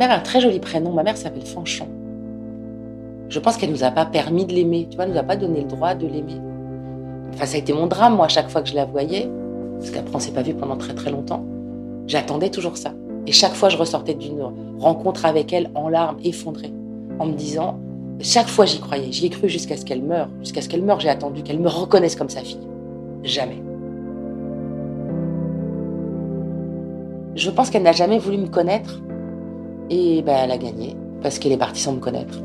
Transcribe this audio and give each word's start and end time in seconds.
mère 0.00 0.10
a 0.10 0.14
un 0.14 0.20
très 0.20 0.40
joli 0.40 0.58
prénom. 0.58 0.92
Ma 0.92 1.02
mère 1.02 1.16
s'appelle 1.16 1.44
Fanchon. 1.44 1.86
Je 3.28 3.38
pense 3.38 3.56
qu'elle 3.56 3.70
nous 3.70 3.84
a 3.84 3.90
pas 3.90 4.06
permis 4.06 4.46
de 4.46 4.52
l'aimer. 4.52 4.88
Tu 4.90 4.96
vois, 4.96 5.04
elle 5.04 5.12
nous 5.12 5.18
a 5.18 5.22
pas 5.22 5.36
donné 5.36 5.60
le 5.60 5.68
droit 5.68 5.94
de 5.94 6.06
l'aimer. 6.06 6.40
Enfin, 7.34 7.46
ça 7.46 7.56
a 7.56 7.58
été 7.58 7.72
mon 7.72 7.86
drame, 7.86 8.16
moi, 8.16 8.24
à 8.24 8.28
chaque 8.28 8.48
fois 8.48 8.62
que 8.62 8.68
je 8.68 8.74
la 8.74 8.86
voyais. 8.86 9.30
Parce 9.78 9.90
qu'après, 9.90 10.16
on 10.16 10.18
s'est 10.18 10.32
pas 10.32 10.42
vu 10.42 10.54
pendant 10.54 10.76
très 10.76 10.94
très 10.94 11.10
longtemps. 11.10 11.44
J'attendais 12.06 12.48
toujours 12.48 12.76
ça. 12.76 12.92
Et 13.26 13.32
chaque 13.32 13.52
fois, 13.52 13.68
je 13.68 13.76
ressortais 13.76 14.14
d'une 14.14 14.42
rencontre 14.78 15.26
avec 15.26 15.52
elle 15.52 15.70
en 15.74 15.88
larmes, 15.90 16.16
effondrée, 16.24 16.72
en 17.18 17.26
me 17.26 17.34
disant, 17.34 17.78
chaque 18.20 18.48
fois 18.48 18.64
j'y 18.66 18.80
croyais, 18.80 19.12
j'y 19.12 19.26
ai 19.26 19.30
cru 19.30 19.48
jusqu'à 19.48 19.76
ce 19.76 19.84
qu'elle 19.84 20.02
meure. 20.02 20.28
Jusqu'à 20.40 20.62
ce 20.62 20.68
qu'elle 20.68 20.82
meure, 20.82 21.00
j'ai 21.00 21.10
attendu 21.10 21.42
qu'elle 21.42 21.60
me 21.60 21.68
reconnaisse 21.68 22.16
comme 22.16 22.30
sa 22.30 22.40
fille. 22.40 22.66
Jamais. 23.22 23.62
Je 27.36 27.50
pense 27.50 27.70
qu'elle 27.70 27.82
n'a 27.82 27.92
jamais 27.92 28.18
voulu 28.18 28.38
me 28.38 28.48
connaître. 28.48 29.00
Et 29.90 30.22
ben, 30.22 30.44
elle 30.44 30.52
a 30.52 30.58
gagné, 30.58 30.96
parce 31.20 31.38
qu'elle 31.38 31.52
est 31.52 31.58
partie 31.58 31.80
sans 31.80 31.92
me 31.92 32.00
connaître. 32.00 32.40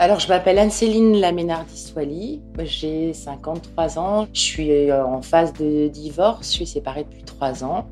Alors, 0.00 0.20
je 0.20 0.28
m'appelle 0.28 0.58
Anne-Céline 0.58 1.16
Laménardis-Swali, 1.16 2.40
j'ai 2.64 3.12
53 3.12 3.98
ans, 3.98 4.26
je 4.32 4.40
suis 4.40 4.90
euh, 4.90 5.04
en 5.04 5.22
phase 5.22 5.52
de 5.54 5.88
divorce, 5.88 6.48
je 6.50 6.56
suis 6.56 6.66
séparée 6.66 7.04
depuis 7.04 7.24
3 7.24 7.64
ans. 7.64 7.86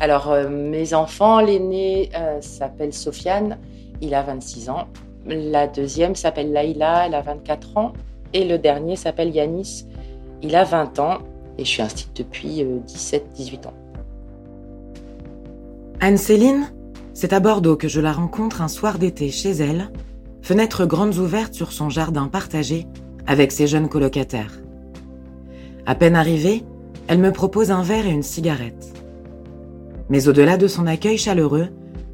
Alors, 0.00 0.30
euh, 0.30 0.48
mes 0.48 0.94
enfants, 0.94 1.40
l'aîné 1.40 2.10
euh, 2.16 2.40
s'appelle 2.40 2.92
Sofiane, 2.92 3.58
il 4.00 4.14
a 4.14 4.22
26 4.22 4.68
ans. 4.70 4.86
La 5.26 5.66
deuxième 5.66 6.14
s'appelle 6.14 6.52
Laïla, 6.52 7.06
elle 7.06 7.14
a 7.14 7.22
24 7.22 7.76
ans. 7.76 7.92
Et 8.32 8.44
le 8.44 8.58
dernier 8.58 8.96
s'appelle 8.96 9.34
Yanis, 9.34 9.86
il 10.42 10.54
a 10.54 10.64
20 10.64 10.98
ans. 11.00 11.18
Et 11.58 11.64
je 11.64 11.68
suis 11.68 11.82
instite 11.82 12.16
depuis 12.16 12.64
17-18 12.86 13.66
ans. 13.66 13.74
Anne-Céline, 16.00 16.72
c'est 17.12 17.32
à 17.32 17.40
Bordeaux 17.40 17.76
que 17.76 17.88
je 17.88 18.00
la 18.00 18.12
rencontre 18.12 18.62
un 18.62 18.68
soir 18.68 18.98
d'été 18.98 19.30
chez 19.30 19.50
elle, 19.50 19.90
fenêtres 20.40 20.86
grandes 20.86 21.16
ouvertes 21.16 21.54
sur 21.54 21.72
son 21.72 21.90
jardin 21.90 22.28
partagé 22.28 22.86
avec 23.26 23.50
ses 23.50 23.66
jeunes 23.66 23.88
colocataires. 23.88 24.60
À 25.84 25.96
peine 25.96 26.14
arrivée, 26.14 26.64
elle 27.08 27.18
me 27.18 27.32
propose 27.32 27.72
un 27.72 27.82
verre 27.82 28.06
et 28.06 28.12
une 28.12 28.22
cigarette. 28.22 28.92
Mais 30.08 30.28
au-delà 30.28 30.56
de 30.56 30.68
son 30.68 30.86
accueil 30.86 31.18
chaleureux, 31.18 31.68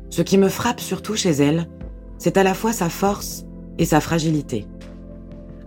ce 0.08 0.22
qui 0.22 0.38
me 0.38 0.48
frappe 0.48 0.80
surtout 0.80 1.16
chez 1.16 1.30
elle, 1.32 1.68
c'est 2.16 2.38
à 2.38 2.42
la 2.42 2.54
fois 2.54 2.72
sa 2.72 2.88
force 2.88 3.44
et 3.78 3.84
sa 3.84 4.00
fragilité. 4.00 4.66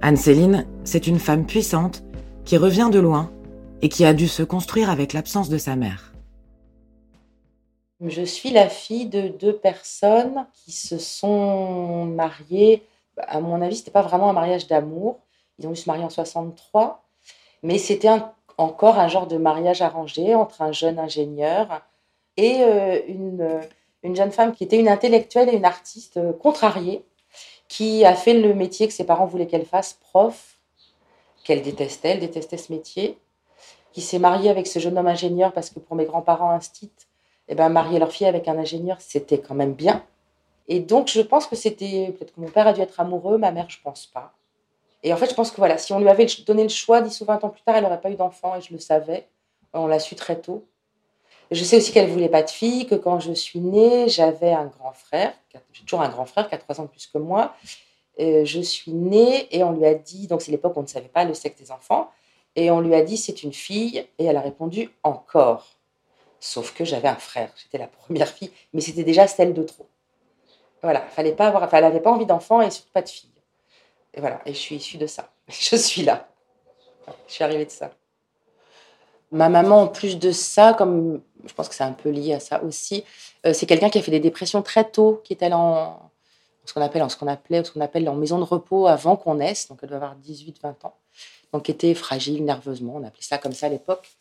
Anne-Céline, 0.02 0.66
c'est 0.84 1.06
une 1.06 1.19
femme 1.19 1.45
puissante 1.45 2.03
qui 2.45 2.58
revient 2.58 2.89
de 2.91 3.00
loin 3.00 3.30
et 3.81 3.89
qui 3.89 4.06
a 4.06 4.14
dû 4.14 4.28
se 4.28 4.44
construire 4.44 4.89
avec 4.89 5.14
l'absence 5.14 5.50
de 5.50 5.58
sa 5.58 5.75
mère. 5.75 6.14
Je 8.06 8.22
suis 8.22 8.52
la 8.52 8.69
fille 8.69 9.08
de 9.08 9.28
deux 9.28 9.56
personnes 9.56 10.45
qui 10.53 10.72
se 10.72 10.97
sont 10.97 12.06
mariées. 12.06 12.84
À 13.17 13.39
mon 13.39 13.61
avis, 13.61 13.75
ce 13.75 13.81
n'était 13.81 13.92
pas 13.92 14.03
vraiment 14.03 14.30
un 14.30 14.34
mariage 14.34 14.67
d'amour. 14.67 15.19
Ils 15.58 15.67
ont 15.67 15.72
dû 15.72 15.81
se 15.81 15.89
marier 15.89 16.03
en 16.03 16.09
63. 16.09 17.03
Mais 17.64 17.80
c'était 17.80 18.09
encore 18.58 19.00
un 19.00 19.08
genre 19.08 19.25
de 19.25 19.38
mariage 19.38 19.81
arrangé 19.81 20.36
entre 20.36 20.62
un 20.62 20.72
jeune 20.72 21.00
ingénieur 21.00 21.81
et 22.38 22.62
euh, 22.62 23.00
une, 23.08 23.62
une, 24.03 24.16
jeune 24.16 24.31
femme 24.31 24.53
qui 24.53 24.64
était 24.64 24.80
une 24.80 24.89
intellectuelle 24.89 25.50
et 25.50 25.58
une 25.58 25.66
artiste 25.66 26.17
euh, 26.17 26.34
contrariée, 26.34 27.03
qui 27.67 28.06
a 28.06 28.13
fait 28.13 28.35
le 28.35 28.53
métier 28.53 28.88
que 28.88 28.94
ses 28.94 29.06
parents 29.06 29.25
voulaient 29.25 29.47
qu'elle 29.47 29.66
fasse, 29.66 29.94
prof, 29.94 30.59
qu'elle 31.44 31.63
détestait. 31.63 32.09
Elle 32.09 32.19
détestait 32.19 32.57
ce 32.57 32.72
métier. 32.72 33.18
Qui 33.97 34.03
s'est 34.03 34.19
mariée 34.19 34.52
avec 34.52 34.68
ce 34.68 34.78
jeune 34.78 34.96
homme 35.00 35.08
ingénieur 35.08 35.53
parce 35.53 35.72
que 35.72 35.80
pour 35.80 35.96
mes 35.96 36.06
grands-parents 36.06 36.52
instits, 36.52 36.91
eh 37.47 37.56
ben, 37.56 37.68
marier 37.69 37.97
leur 37.97 38.12
fille 38.12 38.28
avec 38.28 38.47
un 38.47 38.56
ingénieur, 38.56 38.97
c'était 39.02 39.40
quand 39.40 39.56
même 39.56 39.74
bien. 39.74 40.06
Et 40.68 40.80
donc, 40.80 41.08
je 41.08 41.19
pense 41.19 41.47
que 41.47 41.56
c'était. 41.56 42.13
Peut-être 42.16 42.36
que 42.36 42.40
mon 42.40 42.47
père 42.47 42.68
a 42.68 42.74
dû 42.74 42.81
être 42.81 43.00
amoureux, 43.00 43.40
ma 43.40 43.50
mère, 43.50 43.68
je 43.72 43.80
pense 43.84 44.06
pas. 44.06 44.34
Et 45.02 45.12
en 45.12 45.18
fait, 45.18 45.31
je 45.31 45.34
pense 45.34 45.50
que 45.50 45.57
voilà, 45.57 45.80
si 45.80 45.94
on 45.94 46.00
lui 46.00 46.09
avait 46.09 46.28
donné 46.46 46.62
le 46.62 46.69
choix 46.69 47.02
10 47.02 47.22
ou 47.22 47.25
20 47.25 47.44
ans 47.44 47.50
plus 47.50 47.63
tard, 47.63 47.75
elle 47.75 47.86
n'aurait 47.86 48.00
pas 48.00 48.12
eu 48.12 48.16
d'enfant 48.16 48.56
et 48.56 48.62
je 48.62 48.72
le 48.72 48.78
savais. 48.78 49.25
On 49.74 49.88
l'a 49.88 49.97
su 49.97 50.13
très 50.13 50.40
tôt. 50.40 50.63
Je 51.50 51.63
sais 51.63 51.78
aussi 51.78 51.91
qu'elle 51.91 52.07
voulait 52.07 52.30
pas 52.30 52.44
de 52.44 52.52
fille, 52.52 52.86
que 52.86 52.94
quand 52.94 53.19
je 53.19 53.31
suis 53.34 53.62
née, 53.62 54.09
j'avais 54.09 54.53
un 54.53 54.66
grand 54.66 54.94
frère. 54.94 55.34
J'ai 55.74 55.86
toujours 55.86 56.03
un 56.03 56.09
grand 56.09 56.28
frère 56.28 56.47
qui 56.47 56.53
a 56.53 56.59
3 56.59 56.81
ans 56.81 56.86
plus 56.86 57.07
que 57.07 57.18
moi. 57.18 57.56
je 58.19 58.62
suis 58.62 58.94
née 58.94 59.47
et 59.50 59.63
on 59.63 59.72
lui 59.72 59.88
a 59.88 59.96
dit, 59.96 60.28
donc 60.28 60.44
c'est 60.44 60.52
l'époque 60.52 60.78
où 60.78 60.81
on 60.81 60.84
ne 60.84 60.88
savait 60.88 61.07
pas 61.07 61.24
le 61.24 61.34
sexe 61.34 61.59
des 61.59 61.72
enfants, 61.72 62.12
et 62.57 62.72
on 62.72 62.81
lui 62.81 62.95
a 62.95 63.03
dit 63.03 63.16
c'est 63.16 63.44
une 63.44 63.53
fille, 63.53 64.06
et 64.18 64.25
elle 64.25 64.35
a 64.35 64.41
répondu 64.41 64.90
encore. 65.03 65.78
Sauf 66.40 66.73
que 66.73 66.84
j'avais 66.84 67.07
un 67.07 67.16
frère, 67.16 67.51
j'étais 67.56 67.78
la 67.78 67.88
première 67.88 68.28
fille, 68.28 68.51
mais 68.73 68.81
c'était 68.81 69.03
déjà 69.03 69.28
celle 69.28 69.53
de 69.53 69.63
trop. 69.63 69.88
Voilà, 70.84 71.01
fallait 71.01 71.31
pas 71.31 71.47
avoir, 71.47 71.73
elle 71.73 71.84
n'avait 71.84 72.00
pas 72.01 72.12
envie 72.12 72.25
d'enfant 72.25 72.62
et 72.62 72.69
surtout 72.69 72.91
pas 72.91 73.01
de 73.01 73.09
fille. 73.09 73.29
Et 74.13 74.19
voilà, 74.19 74.41
et 74.45 74.53
je 74.53 74.59
suis 74.59 74.75
issue 74.75 74.97
de 74.97 75.07
ça. 75.07 75.29
Je 75.47 75.75
suis 75.75 76.03
là. 76.03 76.28
Je 77.28 77.34
suis 77.34 77.44
arrivée 77.44 77.66
de 77.66 77.72
ça. 77.72 77.91
Ma 79.31 79.50
maman, 79.50 79.84
en 79.84 79.88
plus 79.88 80.19
de 80.19 80.31
ça, 80.31 80.74
comme 80.74 81.22
je 81.45 81.53
pense 81.53 81.69
que 81.69 81.75
c'est 81.75 81.84
un 81.84 81.94
peu 81.94 82.09
lié 82.09 82.34
à 82.34 82.39
ça 82.39 82.63
aussi, 82.63 83.03
euh, 83.45 83.53
c'est 83.53 83.66
quelqu'un 83.66 83.89
qui 83.89 83.97
a 83.97 84.01
fait 84.01 84.12
des 84.12 84.19
dépressions 84.19 84.62
très 84.62 84.89
tôt, 84.89 85.22
qui 85.24 85.34
était 85.34 85.51
en 85.53 86.00
ce 86.66 86.74
qu'on 86.74 86.81
appelle, 86.81 87.03
en 87.03 87.09
ce 87.09 87.16
qu'on 87.16 87.28
appelait, 87.28 87.63
ce 87.63 87.72
qu'on 87.72 87.81
appelle 87.81 88.07
en 88.09 88.16
maison 88.16 88.39
de 88.39 88.44
repos 88.44 88.88
avant 88.88 89.16
qu'on 89.16 89.35
naisse, 89.35 89.68
donc 89.69 89.79
elle 89.81 89.89
doit 89.89 89.97
avoir 89.97 90.16
18-20 90.18 90.85
ans, 90.85 90.95
donc 91.53 91.63
qui 91.63 91.72
était 91.72 91.94
fragile 91.94 92.44
nerveusement, 92.44 92.96
on 92.96 93.03
appelait 93.03 93.22
ça 93.22 93.38
comme 93.38 93.53
ça 93.53 93.68
à 93.68 93.69
l'époque. 93.69 94.18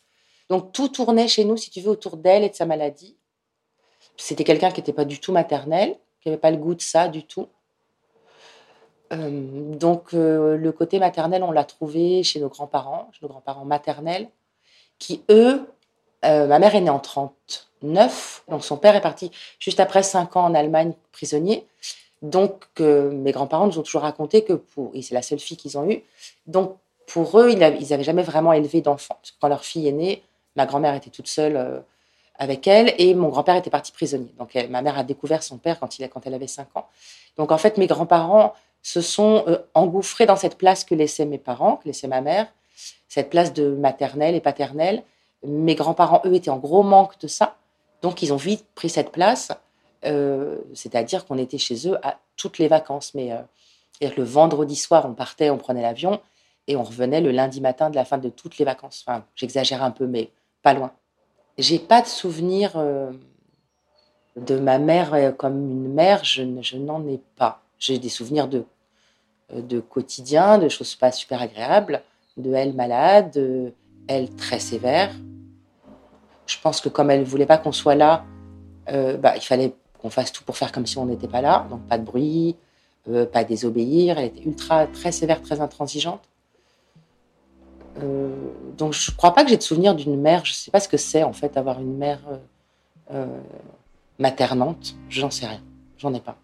Donc 0.49 0.71
tout 0.71 0.87
tournait 0.87 1.27
chez 1.27 1.43
nous, 1.43 1.57
si 1.57 1.69
tu 1.69 1.81
veux, 1.81 1.89
autour 1.89 2.17
d'elle 2.17 2.43
et 2.43 2.49
de 2.49 2.55
sa 2.55 2.65
maladie. 2.65 3.17
C'était 4.15 4.43
quelqu'un 4.43 4.71
qui 4.71 4.79
n'était 4.79 4.93
pas 4.93 5.05
du 5.05 5.19
tout 5.19 5.31
maternel, 5.31 5.95
qui 6.21 6.29
n'avait 6.29 6.39
pas 6.39 6.51
le 6.51 6.57
goût 6.57 6.73
de 6.73 6.81
ça 6.81 7.07
du 7.07 7.23
tout. 7.23 7.47
Euh, 9.13 9.75
donc 9.75 10.13
euh, 10.13 10.57
le 10.57 10.71
côté 10.71 10.99
maternel, 10.99 11.43
on 11.43 11.51
l'a 11.51 11.63
trouvé 11.63 12.23
chez 12.23 12.39
nos 12.39 12.49
grands-parents, 12.49 13.09
chez 13.13 13.19
nos 13.21 13.29
grands-parents 13.29 13.65
maternels, 13.65 14.27
qui 14.99 15.23
eux, 15.29 15.65
euh, 16.25 16.47
ma 16.47 16.59
mère 16.59 16.75
est 16.75 16.81
née 16.81 16.89
en 16.89 16.99
39, 16.99 18.43
donc 18.49 18.63
son 18.63 18.77
père 18.77 18.95
est 18.95 19.01
parti 19.01 19.31
juste 19.59 19.79
après 19.79 20.03
5 20.03 20.35
ans 20.35 20.45
en 20.45 20.55
Allemagne 20.55 20.93
prisonnier. 21.11 21.65
Donc 22.23 22.67
mes 22.79 23.31
grands-parents 23.31 23.67
nous 23.67 23.77
ont 23.77 23.83
toujours 23.83 24.01
raconté 24.01 24.43
que 24.43 24.53
pour, 24.53 24.89
et 24.95 25.03
c'est 25.03 25.13
la 25.13 25.21
seule 25.21 25.37
fille 25.37 25.55
qu'ils 25.55 25.77
ont 25.77 25.87
eue, 25.87 26.01
donc 26.47 26.75
pour 27.07 27.39
eux, 27.39 27.49
ils 27.51 27.57
n'avaient 27.57 28.03
jamais 28.03 28.23
vraiment 28.23 28.53
élevé 28.53 28.81
d'enfants. 28.81 29.19
Quand 29.39 29.47
leur 29.47 29.65
fille 29.65 29.87
est 29.87 29.93
née, 29.93 30.23
Ma 30.57 30.65
grand-mère 30.65 30.95
était 30.95 31.11
toute 31.11 31.27
seule 31.27 31.55
euh, 31.55 31.79
avec 32.39 32.67
elle 32.67 32.93
et 32.97 33.13
mon 33.13 33.29
grand-père 33.29 33.55
était 33.55 33.69
parti 33.69 33.91
prisonnier. 33.91 34.33
Donc 34.39 34.55
ma 34.69 34.81
mère 34.81 34.97
a 34.97 35.03
découvert 35.03 35.43
son 35.43 35.57
père 35.57 35.79
quand, 35.79 35.89
elle 36.25 36.33
avait 36.33 36.47
5 36.47 36.75
ans. 36.75 36.87
Donc 37.37 37.51
en 37.51 37.59
fait, 37.59 37.77
mes 37.77 37.85
grands-parents 37.85 38.53
se 38.81 38.99
sont 38.99 39.43
euh, 39.47 39.59
engouffrés 39.75 40.25
dans 40.25 40.35
cette 40.35 40.57
place 40.57 40.83
que 40.83 40.95
laissaient 40.95 41.25
mes 41.25 41.37
parents, 41.37 41.77
que 41.77 41.85
laissait 41.85 42.07
ma 42.07 42.21
mère, 42.21 42.47
cette 43.07 43.29
place 43.29 43.53
de 43.53 43.69
maternelle 43.69 44.33
et 44.33 44.41
paternelle. 44.41 45.03
Mes 45.45 45.75
grands-parents, 45.75 46.21
eux, 46.25 46.33
étaient 46.33 46.49
en 46.49 46.57
gros 46.57 46.81
manque 46.81 47.19
de 47.19 47.27
ça. 47.27 47.55
Donc 48.01 48.23
ils 48.23 48.33
ont 48.33 48.37
vite 48.37 48.65
pris 48.73 48.89
cette 48.89 49.11
place. 49.11 49.51
Euh, 50.05 50.57
c'est-à-dire 50.73 51.25
qu'on 51.25 51.37
était 51.37 51.59
chez 51.59 51.87
eux 51.87 51.97
à 52.03 52.17
toutes 52.35 52.57
les 52.57 52.67
vacances. 52.67 53.13
Mais 53.13 53.31
le 54.01 54.23
vendredi 54.23 54.75
soir, 54.75 55.05
on 55.07 55.13
partait, 55.13 55.51
on 55.51 55.57
prenait 55.57 55.83
l'avion 55.83 56.19
et 56.67 56.75
on 56.75 56.83
revenait 56.83 57.21
le 57.21 57.31
lundi 57.31 57.61
matin 57.61 57.89
de 57.89 57.95
la 57.95 58.05
fin 58.05 58.17
de 58.17 58.29
toutes 58.29 58.57
les 58.57 58.65
vacances. 58.65 59.03
Enfin, 59.05 59.23
j'exagère 59.35 59.83
un 59.83 59.91
peu, 59.91 60.05
mais 60.05 60.29
pas 60.61 60.73
loin. 60.73 60.91
J'ai 61.57 61.79
pas 61.79 62.01
de 62.01 62.07
souvenir 62.07 62.73
euh, 62.75 63.11
de 64.35 64.59
ma 64.59 64.77
mère 64.77 65.13
euh, 65.13 65.31
comme 65.31 65.55
une 65.55 65.93
mère, 65.93 66.23
je, 66.23 66.43
n'en 66.75 67.07
ai 67.07 67.19
pas. 67.37 67.61
J'ai 67.79 67.97
des 67.97 68.09
souvenirs 68.09 68.47
de, 68.47 68.65
euh, 69.53 69.61
de 69.61 69.79
quotidien, 69.79 70.57
de 70.57 70.69
choses 70.69 70.95
pas 70.95 71.11
super 71.11 71.41
agréables, 71.41 72.03
de 72.35 72.53
elle 72.53 72.73
malade, 72.73 73.31
de 73.31 73.73
elle 74.07 74.29
très 74.35 74.59
sévère. 74.59 75.11
Je 76.45 76.57
pense 76.61 76.81
que 76.81 76.89
comme 76.89 77.09
elle 77.09 77.23
voulait 77.23 77.45
pas 77.45 77.57
qu'on 77.57 77.71
soit 77.71 77.95
là, 77.95 78.23
bah, 78.87 79.35
il 79.35 79.41
fallait 79.41 79.73
qu'on 79.99 80.09
fasse 80.09 80.31
tout 80.31 80.45
pour 80.45 80.55
faire 80.55 80.71
comme 80.71 80.85
si 80.85 80.97
on 80.97 81.05
n'était 81.05 81.27
pas 81.27 81.41
là. 81.41 81.67
Donc 81.69 81.81
pas 81.87 81.97
de 81.97 82.05
bruit, 82.05 82.55
pas 83.33 83.43
désobéir. 83.43 84.17
Elle 84.17 84.27
était 84.27 84.43
ultra, 84.43 84.87
très 84.87 85.11
sévère, 85.11 85.41
très 85.41 85.59
intransigeante. 85.59 86.21
Euh, 88.01 88.35
donc 88.77 88.93
je 88.93 89.11
ne 89.11 89.15
crois 89.15 89.33
pas 89.33 89.43
que 89.43 89.49
j'ai 89.49 89.57
de 89.57 89.63
souvenir 89.63 89.95
d'une 89.95 90.19
mère. 90.19 90.45
Je 90.45 90.51
ne 90.51 90.55
sais 90.55 90.71
pas 90.71 90.79
ce 90.79 90.87
que 90.87 90.97
c'est 90.97 91.23
en 91.23 91.33
fait 91.33 91.57
avoir 91.57 91.79
une 91.79 91.97
mère 91.97 92.19
euh, 92.29 92.37
euh, 93.13 93.39
maternante. 94.19 94.95
J'en 95.09 95.29
sais 95.29 95.47
rien. 95.47 95.61
J'en 95.97 96.13
ai 96.13 96.19
pas. 96.19 96.37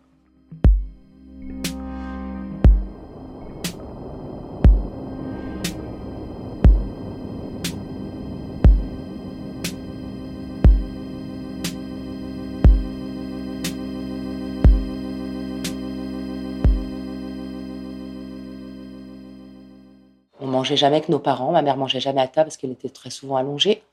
Mangeait 20.53 20.77
jamais 20.77 20.97
avec 20.97 21.09
nos 21.09 21.19
parents. 21.19 21.51
Ma 21.51 21.61
mère 21.61 21.77
mangeait 21.77 21.99
jamais 21.99 22.21
à 22.21 22.27
table 22.27 22.47
parce 22.47 22.57
qu'elle 22.57 22.71
était 22.71 22.89
très 22.89 23.09
souvent 23.09 23.35
allongée. 23.35 23.83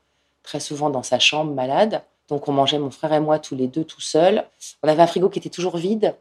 très 0.43 0.59
souvent 0.59 0.89
dans 0.89 1.03
sa 1.03 1.19
chambre, 1.19 1.53
malade. 1.53 2.03
Donc 2.29 2.47
on 2.47 2.53
mangeait, 2.53 2.79
mon 2.79 2.91
frère 2.91 3.13
et 3.13 3.19
moi, 3.19 3.37
tous 3.39 3.55
les 3.55 3.67
deux, 3.67 3.83
tout 3.83 4.01
seuls. 4.01 4.45
On 4.83 4.87
avait 4.87 5.01
un 5.01 5.07
frigo 5.07 5.29
qui 5.29 5.39
était 5.39 5.49
toujours 5.49 5.77
vide. 5.77 6.15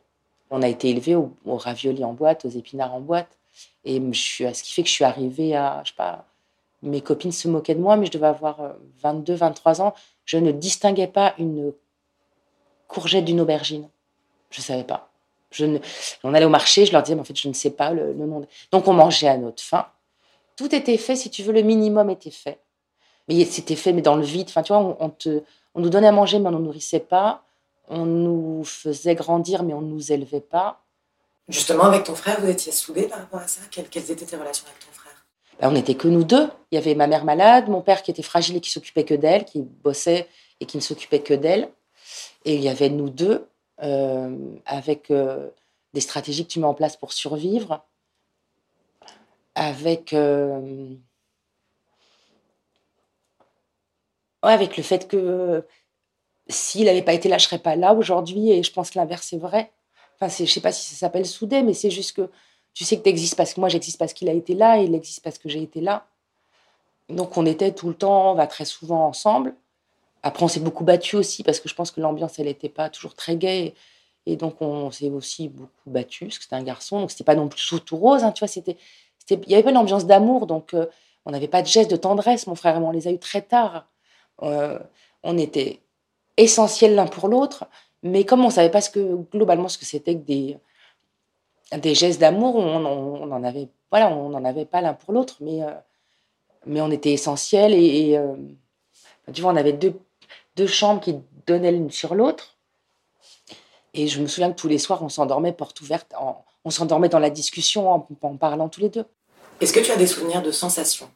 On 0.50 0.62
a 0.62 0.68
été 0.68 0.90
élevés 0.90 1.14
aux, 1.14 1.32
raviolis 1.46 2.04
en 2.04 2.12
boîte, 2.12 2.44
aux 2.44 2.50
épinards 2.50 2.94
en 2.94 3.00
boîte. 3.00 3.38
Et 3.84 4.02
je 4.12 4.20
suis, 4.20 4.54
ce 4.54 4.62
qui 4.62 4.72
fait 4.72 4.82
que 4.82 4.88
je 4.88 4.94
suis 4.94 5.04
arrivée 5.04 5.54
à, 5.56 5.82
je 5.84 5.90
sais 5.90 5.96
pas, 5.96 6.26
mes 6.82 7.00
copines 7.00 7.32
se 7.32 7.46
moquaient 7.48 7.74
de 7.74 7.80
moi, 7.80 7.96
mais 7.96 8.06
je 8.06 8.12
devais 8.12 8.26
avoir 8.26 8.74
22, 9.02 9.34
euh, 9.34 9.36
23 9.36 9.82
ans. 9.82 9.94
Je 10.24 10.38
ne 10.38 10.50
distinguais 10.50 11.06
pas 11.06 11.34
une 11.38 11.72
courgette 12.88 13.24
d'une 13.24 13.40
aubergine. 13.40 13.88
Je 14.50 14.60
ne 14.60 14.64
savais 14.64 14.84
pas. 14.84 15.10
On 16.24 16.34
allait 16.34 16.44
au 16.44 16.50
marché, 16.50 16.86
je 16.86 16.92
leur 16.92 17.02
disais, 17.02 17.14
mais 17.14 17.22
en 17.22 17.24
fait, 17.24 17.36
je 17.36 17.48
ne 17.48 17.52
sais 17.52 17.70
pas 17.70 17.92
le, 17.92 18.14
nom. 18.14 18.46
Donc, 18.72 18.88
on 18.88 18.92
mangeait 18.92 19.28
à 19.28 19.36
notre 19.36 19.62
faim. 19.62 19.86
Tout 20.56 20.74
était 20.74 20.96
fait, 20.96 21.16
si 21.16 21.30
tu 21.30 21.42
veux, 21.42 21.52
le 21.52 21.62
minimum 21.62 22.10
était 22.10 22.30
fait. 22.30 22.60
Mais 23.28 23.44
c'était 23.44 23.76
fait, 23.76 23.92
mais 23.92 24.02
dans 24.02 24.16
le 24.16 24.24
vide. 24.24 24.48
Enfin, 24.48 24.62
tu 24.62 24.72
vois, 24.72 24.96
on, 25.00 25.10
te, 25.10 25.42
on 25.74 25.80
nous 25.80 25.90
donnait 25.90 26.08
à 26.08 26.12
manger, 26.12 26.38
mais 26.38 26.48
on 26.48 26.52
ne 26.52 26.58
nous 26.58 26.64
nourrissait 26.64 27.00
pas. 27.00 27.44
On 27.88 28.04
nous 28.04 28.64
faisait 28.64 29.14
grandir, 29.14 29.62
mais 29.62 29.74
on 29.74 29.80
ne 29.80 29.88
nous 29.88 30.12
élevait 30.12 30.40
pas. 30.40 30.82
Justement, 31.48 31.84
avec 31.84 32.04
ton 32.04 32.14
frère, 32.14 32.40
vous 32.40 32.48
étiez 32.48 32.72
soudés 32.72 33.08
par 33.08 33.18
rapport 33.18 33.40
à 33.40 33.48
ça? 33.48 33.60
Quelles, 33.70 33.88
quelles 33.88 34.10
étaient 34.10 34.24
tes 34.24 34.36
relations 34.36 34.66
avec 34.66 34.78
ton 34.78 34.92
frère? 34.92 35.26
Ben, 35.60 35.68
on 35.68 35.72
n'était 35.72 35.94
que 35.94 36.08
nous 36.08 36.24
deux. 36.24 36.48
Il 36.70 36.76
y 36.76 36.78
avait 36.78 36.94
ma 36.94 37.06
mère 37.06 37.24
malade, 37.24 37.68
mon 37.68 37.82
père 37.82 38.02
qui 38.02 38.10
était 38.10 38.22
fragile 38.22 38.56
et 38.56 38.60
qui 38.60 38.70
s'occupait 38.70 39.04
que 39.04 39.14
d'elle, 39.14 39.44
qui 39.44 39.62
bossait 39.62 40.28
et 40.60 40.66
qui 40.66 40.76
ne 40.76 40.82
s'occupait 40.82 41.20
que 41.20 41.34
d'elle. 41.34 41.68
Et 42.44 42.54
il 42.54 42.62
y 42.62 42.68
avait 42.68 42.88
nous 42.88 43.10
deux, 43.10 43.46
euh, 43.82 44.36
avec 44.66 45.10
euh, 45.10 45.48
des 45.92 46.00
stratégies 46.00 46.46
que 46.46 46.52
tu 46.52 46.60
mets 46.60 46.66
en 46.66 46.74
place 46.74 46.96
pour 46.96 47.12
survivre, 47.12 47.84
avec, 49.54 50.12
euh, 50.12 50.94
avec 54.42 54.76
le 54.76 54.82
fait 54.82 55.08
que 55.08 55.66
s'il 56.48 56.84
n'avait 56.84 57.02
pas 57.02 57.12
été 57.12 57.28
là, 57.28 57.38
je 57.38 57.44
serais 57.44 57.58
pas 57.58 57.76
là 57.76 57.94
aujourd'hui. 57.94 58.50
Et 58.50 58.62
je 58.62 58.72
pense 58.72 58.90
que 58.90 58.98
l'inverse 58.98 59.32
est 59.32 59.38
vrai. 59.38 59.72
Enfin, 60.20 60.32
je 60.36 60.42
ne 60.42 60.48
sais 60.48 60.60
pas 60.60 60.72
si 60.72 60.84
ça 60.94 60.96
s'appelle 60.96 61.26
soudé, 61.26 61.62
mais 61.62 61.74
c'est 61.74 61.90
juste 61.90 62.16
que 62.16 62.30
tu 62.74 62.84
sais 62.84 62.98
que 62.98 63.02
tu 63.02 63.08
existes 63.08 63.36
parce 63.36 63.54
que 63.54 63.60
moi 63.60 63.68
j'existe 63.68 63.98
parce 63.98 64.12
qu'il 64.12 64.28
a 64.28 64.32
été 64.32 64.54
là 64.54 64.78
et 64.78 64.84
il 64.84 64.94
existe 64.94 65.22
parce 65.22 65.38
que 65.38 65.48
j'ai 65.48 65.62
été 65.62 65.80
là. 65.80 66.06
Donc 67.08 67.36
on 67.36 67.46
était 67.46 67.72
tout 67.72 67.88
le 67.88 67.94
temps, 67.94 68.32
on 68.32 68.34
va 68.34 68.46
très 68.46 68.64
souvent 68.64 69.06
ensemble. 69.06 69.54
Après 70.22 70.44
on 70.44 70.48
s'est 70.48 70.60
beaucoup 70.60 70.84
battu 70.84 71.16
aussi 71.16 71.42
parce 71.42 71.60
que 71.60 71.68
je 71.68 71.74
pense 71.74 71.90
que 71.90 72.00
l'ambiance 72.00 72.38
elle 72.38 72.46
n'était 72.46 72.68
pas 72.68 72.90
toujours 72.90 73.14
très 73.14 73.36
gaie 73.36 73.74
et 74.26 74.36
donc 74.36 74.60
on 74.60 74.90
s'est 74.90 75.08
aussi 75.08 75.48
beaucoup 75.48 75.90
battu 75.90 76.26
parce 76.26 76.38
que 76.38 76.44
c'était 76.44 76.56
un 76.56 76.62
garçon 76.62 77.00
donc 77.00 77.10
c'était 77.10 77.24
pas 77.24 77.34
non 77.34 77.48
plus 77.48 77.62
tout 77.84 77.96
rose. 77.96 78.22
Hein, 78.22 78.32
tu 78.32 78.40
vois 78.40 78.48
c'était 78.48 78.76
il 79.34 79.50
y 79.50 79.54
avait 79.54 79.62
pas 79.62 79.70
une 79.70 80.06
d'amour 80.06 80.46
donc 80.46 80.74
euh, 80.74 80.86
on 81.26 81.32
n'avait 81.32 81.48
pas 81.48 81.62
de 81.62 81.66
gestes 81.66 81.90
de 81.90 81.96
tendresse. 81.96 82.46
Mon 82.46 82.54
frère 82.54 82.76
et 82.76 82.80
moi 82.80 82.88
on 82.88 82.92
les 82.92 83.08
a 83.08 83.10
eu 83.10 83.18
très 83.18 83.42
tard. 83.42 83.86
Euh, 84.42 84.78
on 85.22 85.36
était 85.36 85.80
essentiels 86.36 86.94
l'un 86.94 87.06
pour 87.06 87.28
l'autre 87.28 87.66
mais 88.02 88.24
comme 88.24 88.44
on 88.44 88.50
savait 88.50 88.70
pas 88.70 88.80
ce 88.80 88.90
que 88.90 89.16
globalement 89.30 89.68
ce 89.68 89.76
que 89.76 89.84
c'était 89.84 90.14
que 90.14 90.24
des 90.24 90.58
des 91.78 91.94
gestes 91.94 92.20
d'amour, 92.20 92.56
on, 92.56 93.44
avait, 93.44 93.68
voilà, 93.90 94.10
n'en 94.10 94.44
avait 94.44 94.64
pas 94.64 94.80
l'un 94.80 94.94
pour 94.94 95.12
l'autre, 95.12 95.36
mais, 95.40 95.62
euh, 95.62 95.72
mais 96.66 96.80
on 96.80 96.90
était 96.90 97.12
essentiels. 97.12 97.74
Et, 97.74 98.16
euh, 98.16 98.34
tu 99.32 99.42
vois, 99.42 99.52
on 99.52 99.56
avait 99.56 99.72
deux, 99.72 99.94
deux 100.56 100.66
chambres 100.66 101.00
qui 101.00 101.16
donnaient 101.46 101.72
l'une 101.72 101.90
sur 101.90 102.14
l'autre. 102.14 102.56
Et 103.94 104.06
je 104.06 104.20
me 104.20 104.26
souviens 104.26 104.50
que 104.52 104.58
tous 104.58 104.68
les 104.68 104.78
soirs, 104.78 105.02
on 105.02 105.08
s'endormait 105.08 105.52
porte 105.52 105.80
ouverte, 105.80 106.12
on 106.64 106.70
s'endormait 106.70 107.08
dans 107.08 107.18
la 107.18 107.30
discussion 107.30 107.90
en, 107.90 108.36
parlant 108.36 108.68
tous 108.68 108.80
les 108.80 108.88
deux. 108.88 109.04
Est-ce 109.60 109.72
que 109.72 109.80
tu 109.80 109.90
as 109.90 109.96
des 109.96 110.06
souvenirs 110.06 110.42
de 110.42 110.50
sensations? 110.50 111.10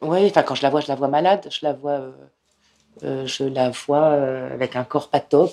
Oui, 0.00 0.26
enfin 0.26 0.42
quand 0.42 0.54
je 0.54 0.62
la 0.62 0.70
vois, 0.70 0.80
je 0.80 0.88
la 0.88 0.94
vois 0.94 1.08
malade, 1.08 1.48
je 1.50 1.58
la 1.62 1.72
vois, 1.72 2.12
euh, 3.02 3.26
je 3.26 3.44
la 3.44 3.70
vois 3.70 4.12
avec 4.52 4.76
un 4.76 4.84
corps 4.84 5.08
pas 5.08 5.20
top 5.20 5.52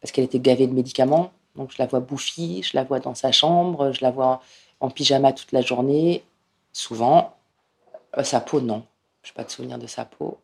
parce 0.00 0.12
qu'elle 0.12 0.24
était 0.24 0.38
gavée 0.38 0.66
de 0.66 0.74
médicaments. 0.74 1.32
Donc 1.56 1.72
je 1.72 1.76
la 1.78 1.86
vois 1.86 2.00
bouffie, 2.00 2.62
je 2.62 2.76
la 2.76 2.84
vois 2.84 3.00
dans 3.00 3.14
sa 3.14 3.32
chambre, 3.32 3.92
je 3.92 4.02
la 4.02 4.10
vois 4.10 4.42
en 4.80 4.90
pyjama 4.90 5.32
toute 5.32 5.52
la 5.52 5.62
journée, 5.62 6.24
souvent. 6.72 7.34
Euh, 8.18 8.22
sa 8.22 8.40
peau, 8.40 8.60
non. 8.60 8.84
Je 9.22 9.30
n'ai 9.30 9.34
pas 9.34 9.44
de 9.44 9.50
souvenir 9.50 9.78
de 9.78 9.86
sa 9.86 10.04
peau. 10.04 10.38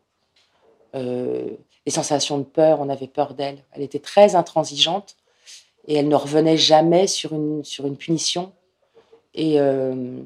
Euh, 0.95 1.49
les 1.85 1.91
sensations 1.91 2.37
de 2.37 2.43
peur, 2.43 2.79
on 2.81 2.89
avait 2.89 3.07
peur 3.07 3.33
d'elle. 3.33 3.63
Elle 3.73 3.83
était 3.83 3.99
très 3.99 4.35
intransigeante 4.35 5.15
et 5.87 5.95
elle 5.95 6.07
ne 6.07 6.15
revenait 6.15 6.57
jamais 6.57 7.07
sur 7.07 7.33
une, 7.33 7.63
sur 7.63 7.85
une 7.85 7.97
punition. 7.97 8.51
Et 9.33 9.59
euh, 9.59 10.21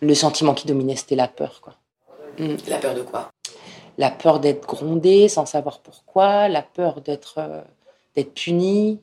le 0.00 0.14
sentiment 0.14 0.54
qui 0.54 0.66
dominait, 0.66 0.96
c'était 0.96 1.16
la 1.16 1.28
peur. 1.28 1.60
Quoi. 1.60 1.74
Mm. 2.38 2.56
La 2.68 2.78
peur 2.78 2.94
de 2.94 3.02
quoi? 3.02 3.30
La 3.98 4.10
peur 4.10 4.40
d'être 4.40 4.66
grondée 4.66 5.28
sans 5.28 5.46
savoir 5.46 5.80
pourquoi, 5.80 6.48
la 6.48 6.62
peur 6.62 7.00
d'être 7.00 7.64
d'être 8.14 8.34
punie, 8.34 9.00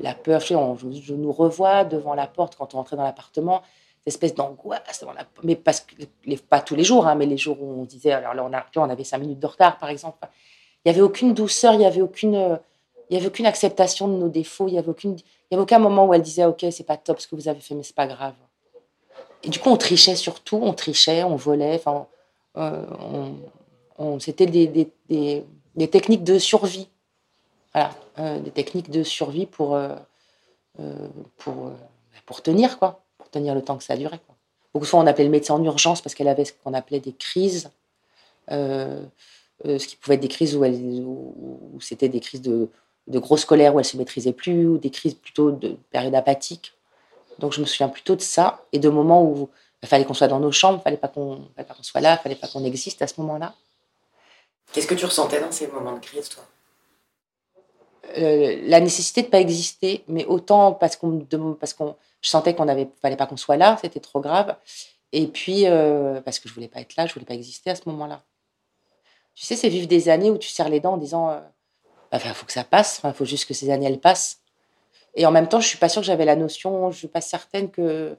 la 0.00 0.14
peur, 0.14 0.40
je, 0.40 0.54
je, 1.02 1.14
nous 1.14 1.32
revois 1.32 1.84
devant 1.84 2.14
la 2.14 2.26
porte 2.26 2.56
quand 2.56 2.74
on 2.74 2.78
rentrait 2.78 2.96
dans 2.96 3.04
l'appartement, 3.04 3.62
cette 3.98 4.14
espèce 4.14 4.34
d'angoisse 4.34 5.04
mais 5.42 5.56
parce 5.56 5.80
que 5.80 5.94
pas 6.48 6.60
tous 6.60 6.74
les 6.74 6.84
jours, 6.84 7.06
hein, 7.06 7.14
mais 7.14 7.26
les 7.26 7.36
jours 7.36 7.60
où 7.60 7.80
on 7.80 7.84
disait, 7.84 8.12
alors 8.12 8.34
là 8.34 8.44
on, 8.44 8.52
a, 8.52 8.64
on 8.76 8.90
avait 8.90 9.04
cinq 9.04 9.18
minutes 9.18 9.40
de 9.40 9.46
retard 9.46 9.78
par 9.78 9.88
exemple, 9.88 10.18
il 10.84 10.88
n'y 10.88 10.92
avait 10.92 11.02
aucune 11.02 11.34
douceur, 11.34 11.74
il 11.74 11.78
n'y 11.78 11.86
avait 11.86 12.02
aucune, 12.02 12.58
il 13.10 13.14
y 13.14 13.16
avait 13.16 13.26
aucune 13.26 13.46
acceptation 13.46 14.08
de 14.08 14.14
nos 14.14 14.28
défauts, 14.28 14.68
il 14.68 14.72
n'y 14.72 14.78
avait 14.78 14.90
aucune, 14.90 15.16
il 15.50 15.54
y 15.54 15.56
avait 15.56 15.62
aucun 15.62 15.78
moment 15.78 16.06
où 16.06 16.14
elle 16.14 16.22
disait, 16.22 16.44
ok, 16.44 16.66
c'est 16.70 16.84
pas 16.84 16.96
top 16.96 17.20
ce 17.20 17.28
que 17.28 17.36
vous 17.36 17.48
avez 17.48 17.60
fait, 17.60 17.74
mais 17.74 17.82
c'est 17.82 17.94
pas 17.94 18.06
grave. 18.06 18.34
Et 19.44 19.48
du 19.48 19.60
coup, 19.60 19.70
on 19.70 19.76
trichait 19.76 20.16
surtout, 20.16 20.58
on 20.60 20.72
trichait, 20.72 21.22
on 21.22 21.36
volait, 21.36 21.76
enfin, 21.76 22.06
euh, 22.56 22.84
on, 23.98 24.18
c'était 24.18 24.46
des, 24.46 24.66
des, 25.08 25.88
techniques 25.88 26.24
de 26.24 26.38
survie 26.38 26.88
voilà, 27.72 27.90
euh, 28.18 28.40
des 28.40 28.50
techniques 28.50 28.90
de 28.90 29.02
survie 29.02 29.46
pour, 29.46 29.76
euh, 29.76 29.94
pour, 31.36 31.70
pour 32.24 32.42
tenir, 32.42 32.78
quoi, 32.78 33.04
pour 33.18 33.30
tenir 33.30 33.54
le 33.54 33.62
temps 33.62 33.76
que 33.76 33.84
ça 33.84 33.96
duré. 33.96 34.18
Quoi. 34.26 34.34
Beaucoup 34.72 34.86
de 34.86 34.90
fois, 34.90 35.00
on 35.00 35.06
appelait 35.06 35.24
le 35.24 35.30
médecin 35.30 35.54
en 35.54 35.62
urgence 35.62 36.00
parce 36.00 36.14
qu'elle 36.14 36.28
avait 36.28 36.44
ce 36.44 36.52
qu'on 36.52 36.74
appelait 36.74 37.00
des 37.00 37.12
crises. 37.12 37.70
ce 38.48 39.86
qui 39.86 39.96
pouvait 39.96 40.16
être 40.16 40.22
des 40.22 40.28
crises 40.28 40.56
où, 40.56 40.64
où, 40.64 41.80
c'était 41.80 42.08
des 42.08 42.20
crises 42.20 42.42
de, 42.42 42.68
de, 43.06 43.18
grosse 43.18 43.44
colère 43.44 43.74
où 43.74 43.78
elle 43.78 43.84
se 43.84 43.96
maîtrisait 43.96 44.32
plus, 44.32 44.66
ou 44.66 44.78
des 44.78 44.90
crises 44.90 45.14
plutôt 45.14 45.50
de 45.50 45.76
période 45.90 46.14
apathique. 46.14 46.72
Donc 47.38 47.52
je 47.52 47.60
me 47.60 47.66
souviens 47.66 47.88
plutôt 47.88 48.16
de 48.16 48.20
ça 48.20 48.64
et 48.72 48.78
de 48.78 48.88
moments 48.88 49.22
où 49.22 49.48
il 49.82 49.88
fallait 49.88 50.04
qu'on 50.04 50.14
soit 50.14 50.28
dans 50.28 50.40
nos 50.40 50.52
chambres, 50.52 50.80
il 50.80 50.82
fallait 50.82 50.96
pas 50.96 51.08
qu'on 51.08 51.48
qu'on 51.56 51.82
soit 51.82 52.00
là, 52.00 52.18
il 52.18 52.22
fallait 52.22 52.34
pas 52.34 52.48
qu'on 52.48 52.64
existe 52.64 53.02
à 53.02 53.06
ce 53.06 53.20
moment-là. 53.20 53.54
Qu'est-ce 54.72 54.86
que 54.86 54.94
tu 54.94 55.04
ressentais 55.04 55.40
dans 55.40 55.52
ces 55.52 55.68
moments 55.68 55.94
de 55.94 56.00
crise, 56.00 56.28
toi? 56.28 56.44
Euh, 58.18 58.60
la 58.62 58.80
nécessité 58.80 59.22
de 59.22 59.28
pas 59.28 59.40
exister, 59.40 60.04
mais 60.08 60.24
autant 60.24 60.72
parce 60.72 60.96
qu'on 60.96 61.26
parce 61.58 61.74
qu'on 61.74 61.96
je 62.20 62.30
sentais 62.30 62.54
qu'on 62.54 62.68
avait 62.68 62.88
fallait 63.02 63.16
pas 63.16 63.26
qu'on 63.26 63.36
soit 63.36 63.56
là, 63.56 63.78
c'était 63.82 64.00
trop 64.00 64.20
grave, 64.20 64.56
et 65.12 65.26
puis 65.26 65.66
euh, 65.66 66.20
parce 66.20 66.38
que 66.38 66.48
je 66.48 66.54
voulais 66.54 66.68
pas 66.68 66.80
être 66.80 66.96
là, 66.96 67.06
je 67.06 67.14
voulais 67.14 67.26
pas 67.26 67.34
exister 67.34 67.70
à 67.70 67.74
ce 67.74 67.82
moment-là. 67.86 68.22
Tu 69.34 69.44
sais, 69.44 69.54
c'est 69.54 69.68
vivre 69.68 69.86
des 69.86 70.08
années 70.08 70.30
où 70.30 70.38
tu 70.38 70.48
serres 70.48 70.70
les 70.70 70.80
dents 70.80 70.94
en 70.94 70.96
disant, 70.96 71.28
euh, 71.28 71.40
bah, 72.10 72.18
faut 72.18 72.46
que 72.46 72.52
ça 72.52 72.64
passe, 72.64 73.00
il 73.04 73.12
faut 73.12 73.24
juste 73.24 73.46
que 73.46 73.54
ces 73.54 73.70
années 73.70 73.86
elles 73.86 74.00
passent. 74.00 74.40
Et 75.14 75.26
en 75.26 75.30
même 75.30 75.48
temps, 75.48 75.60
je 75.60 75.66
suis 75.66 75.78
pas 75.78 75.88
sûre 75.88 76.02
que 76.02 76.06
j'avais 76.06 76.24
la 76.24 76.36
notion, 76.36 76.90
je 76.90 76.98
suis 76.98 77.08
pas 77.08 77.20
certaine 77.20 77.70
que 77.70 78.16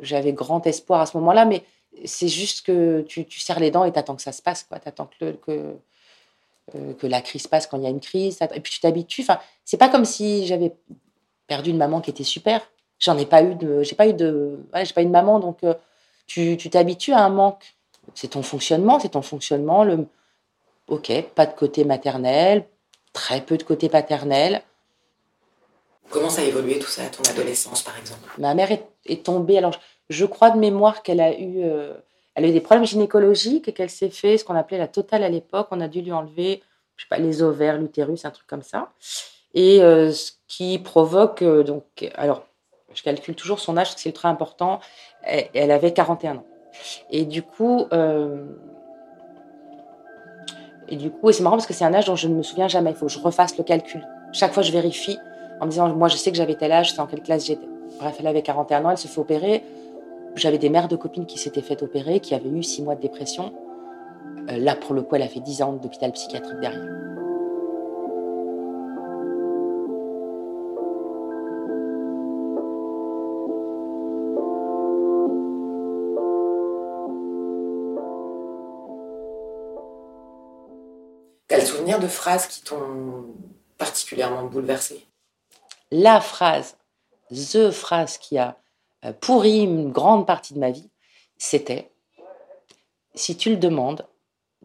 j'avais 0.00 0.32
grand 0.32 0.66
espoir 0.66 1.00
à 1.00 1.06
ce 1.06 1.16
moment-là, 1.18 1.44
mais 1.44 1.64
c'est 2.04 2.28
juste 2.28 2.66
que 2.66 3.02
tu, 3.02 3.26
tu 3.26 3.40
serres 3.40 3.60
les 3.60 3.70
dents 3.70 3.84
et 3.84 3.92
t'attends 3.92 4.16
que 4.16 4.22
ça 4.22 4.32
se 4.32 4.42
passe, 4.42 4.64
quoi. 4.64 4.78
T'attends 4.78 5.08
que, 5.20 5.76
euh, 6.74 6.94
la 7.02 7.20
crise 7.20 7.46
passe 7.46 7.66
quand 7.66 7.76
il 7.76 7.84
y 7.84 7.86
a 7.86 7.90
une 7.90 8.00
crise. 8.00 8.38
Et 8.54 8.60
puis 8.60 8.72
tu 8.72 8.80
t'habitues. 8.80 9.22
Enfin, 9.22 9.38
c'est 9.64 9.76
pas 9.76 9.88
comme 9.88 10.04
si 10.04 10.46
j'avais 10.46 10.74
perdu 11.46 11.70
une 11.70 11.76
maman 11.76 12.00
qui 12.00 12.10
était 12.10 12.24
super. 12.24 12.60
J'en 12.98 13.18
ai 13.18 13.26
pas 13.26 13.42
eu 13.42 13.54
de, 13.54 13.82
j'ai 13.82 13.96
pas 13.96 14.06
eu 14.06 14.14
de, 14.14 14.58
j'ai 14.82 14.94
pas 14.94 15.02
eu 15.02 15.06
de 15.06 15.10
maman, 15.10 15.40
donc 15.40 15.58
euh, 15.64 15.74
tu 16.26 16.56
t'habitues 16.56 17.12
à 17.12 17.24
un 17.24 17.28
manque. 17.28 17.74
C'est 18.14 18.28
ton 18.28 18.42
fonctionnement, 18.42 18.98
c'est 19.00 19.10
ton 19.10 19.22
fonctionnement. 19.22 19.84
Le, 19.84 20.06
ok, 20.88 21.12
pas 21.34 21.46
de 21.46 21.54
côté 21.54 21.84
maternel, 21.84 22.64
très 23.12 23.40
peu 23.40 23.56
de 23.56 23.62
côté 23.62 23.88
paternel. 23.88 24.62
Comment 26.10 26.30
ça 26.30 26.42
a 26.42 26.44
évolué 26.44 26.78
tout 26.78 26.88
ça 26.88 27.04
à 27.04 27.08
ton 27.08 27.22
adolescence, 27.30 27.82
par 27.82 27.98
exemple? 27.98 28.34
Ma 28.38 28.54
mère 28.54 28.70
est, 28.70 29.24
tombée. 29.24 29.56
Alors, 29.56 29.78
je, 30.10 30.26
crois 30.26 30.50
de 30.50 30.58
mémoire 30.58 31.02
qu'elle 31.02 31.20
a 31.20 31.38
eu 31.38 31.62
euh, 31.64 31.94
elle 32.34 32.44
a 32.44 32.48
eu 32.48 32.52
des 32.52 32.60
problèmes 32.60 32.86
gynécologiques 32.86 33.68
et 33.68 33.72
qu'elle 33.72 33.90
s'est 33.90 34.10
fait 34.10 34.38
ce 34.38 34.44
qu'on 34.44 34.54
appelait 34.54 34.78
la 34.78 34.88
totale 34.88 35.24
à 35.24 35.28
l'époque. 35.28 35.68
On 35.70 35.80
a 35.80 35.88
dû 35.88 36.00
lui 36.02 36.12
enlever, 36.12 36.62
je 36.96 37.04
sais 37.04 37.08
pas, 37.08 37.18
les 37.18 37.42
ovaires, 37.42 37.78
l'utérus, 37.78 38.24
un 38.24 38.30
truc 38.30 38.46
comme 38.46 38.62
ça. 38.62 38.90
Et 39.54 39.82
euh, 39.82 40.12
ce 40.12 40.32
qui 40.48 40.78
provoque, 40.78 41.42
euh, 41.42 41.62
donc, 41.62 42.10
alors, 42.14 42.46
je 42.94 43.02
calcule 43.02 43.34
toujours 43.34 43.60
son 43.60 43.76
âge, 43.76 43.92
c'est 43.96 44.08
ultra 44.08 44.28
important. 44.28 44.80
Elle, 45.22 45.70
avait 45.70 45.92
41 45.92 46.36
ans. 46.36 46.46
Et 47.10 47.24
du 47.24 47.42
coup, 47.42 47.86
et 50.88 50.96
du 50.96 51.10
coup, 51.10 51.30
c'est 51.32 51.42
marrant 51.42 51.56
parce 51.56 51.66
que 51.66 51.72
c'est 51.72 51.84
un 51.84 51.94
âge 51.94 52.06
dont 52.06 52.16
je 52.16 52.28
ne 52.28 52.34
me 52.34 52.42
souviens 52.42 52.68
jamais. 52.68 52.90
Il 52.90 52.96
faut 52.96 53.06
que 53.06 53.12
je 53.12 53.18
refasse 53.18 53.56
le 53.56 53.64
calcul. 53.64 54.06
Chaque 54.32 54.52
fois, 54.52 54.62
je 54.62 54.72
vérifie 54.72 55.18
en 55.60 55.66
me 55.66 55.70
disant, 55.70 55.88
moi, 55.94 56.08
je 56.08 56.16
sais 56.16 56.30
que 56.30 56.36
j'avais 56.36 56.54
tel 56.54 56.72
âge, 56.72 56.92
c'est 56.92 57.00
en 57.00 57.06
quelle 57.06 57.22
classe 57.22 57.46
j'étais. 57.46 57.68
Bref, 57.98 58.16
elle 58.18 58.26
avait 58.26 58.42
41 58.42 58.84
ans, 58.84 58.90
elle 58.90 58.98
se 58.98 59.06
fait 59.06 59.20
opérer. 59.20 59.62
J'avais 60.34 60.58
des 60.58 60.70
mères 60.70 60.88
de 60.88 60.96
copines 60.96 61.26
qui 61.26 61.38
s'étaient 61.38 61.62
fait 61.62 61.82
opérer, 61.82 62.20
qui 62.20 62.34
avaient 62.34 62.48
eu 62.48 62.62
six 62.62 62.82
mois 62.82 62.94
de 62.94 63.00
dépression. 63.00 63.52
Euh, 64.50 64.58
là, 64.58 64.74
pour 64.74 64.94
le 64.94 65.02
coup, 65.02 65.14
elle 65.14 65.22
a 65.22 65.28
fait 65.28 65.40
10 65.40 65.62
ans 65.62 65.72
d'hôpital 65.74 66.10
psychiatrique 66.12 66.58
derrière. 66.60 66.88
De 81.84 82.06
phrases 82.06 82.46
qui 82.46 82.62
t'ont 82.62 83.34
particulièrement 83.78 84.44
bouleversé 84.44 85.06
La 85.90 86.20
phrase, 86.20 86.76
the 87.30 87.70
phrase 87.70 88.18
qui 88.18 88.38
a 88.38 88.56
euh, 89.04 89.12
pourri 89.12 89.60
une 89.60 89.90
grande 89.90 90.26
partie 90.26 90.54
de 90.54 90.58
ma 90.58 90.70
vie, 90.70 90.90
c'était 91.36 91.90
si 93.14 93.36
tu 93.36 93.50
le 93.50 93.56
demandes, 93.56 94.06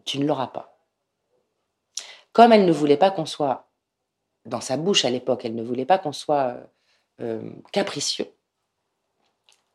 tu 0.04 0.18
ne 0.18 0.26
l'auras 0.26 0.46
pas. 0.46 0.78
Comme 2.32 2.52
elle 2.52 2.64
ne 2.64 2.72
voulait 2.72 2.96
pas 2.96 3.10
qu'on 3.10 3.26
soit, 3.26 3.68
dans 4.44 4.60
sa 4.60 4.76
bouche 4.76 5.04
à 5.04 5.10
l'époque, 5.10 5.44
elle 5.44 5.54
ne 5.54 5.62
voulait 5.62 5.84
pas 5.84 5.98
qu'on 5.98 6.12
soit 6.12 6.54
euh, 6.54 6.64
euh, 7.20 7.50
capricieux, 7.72 8.32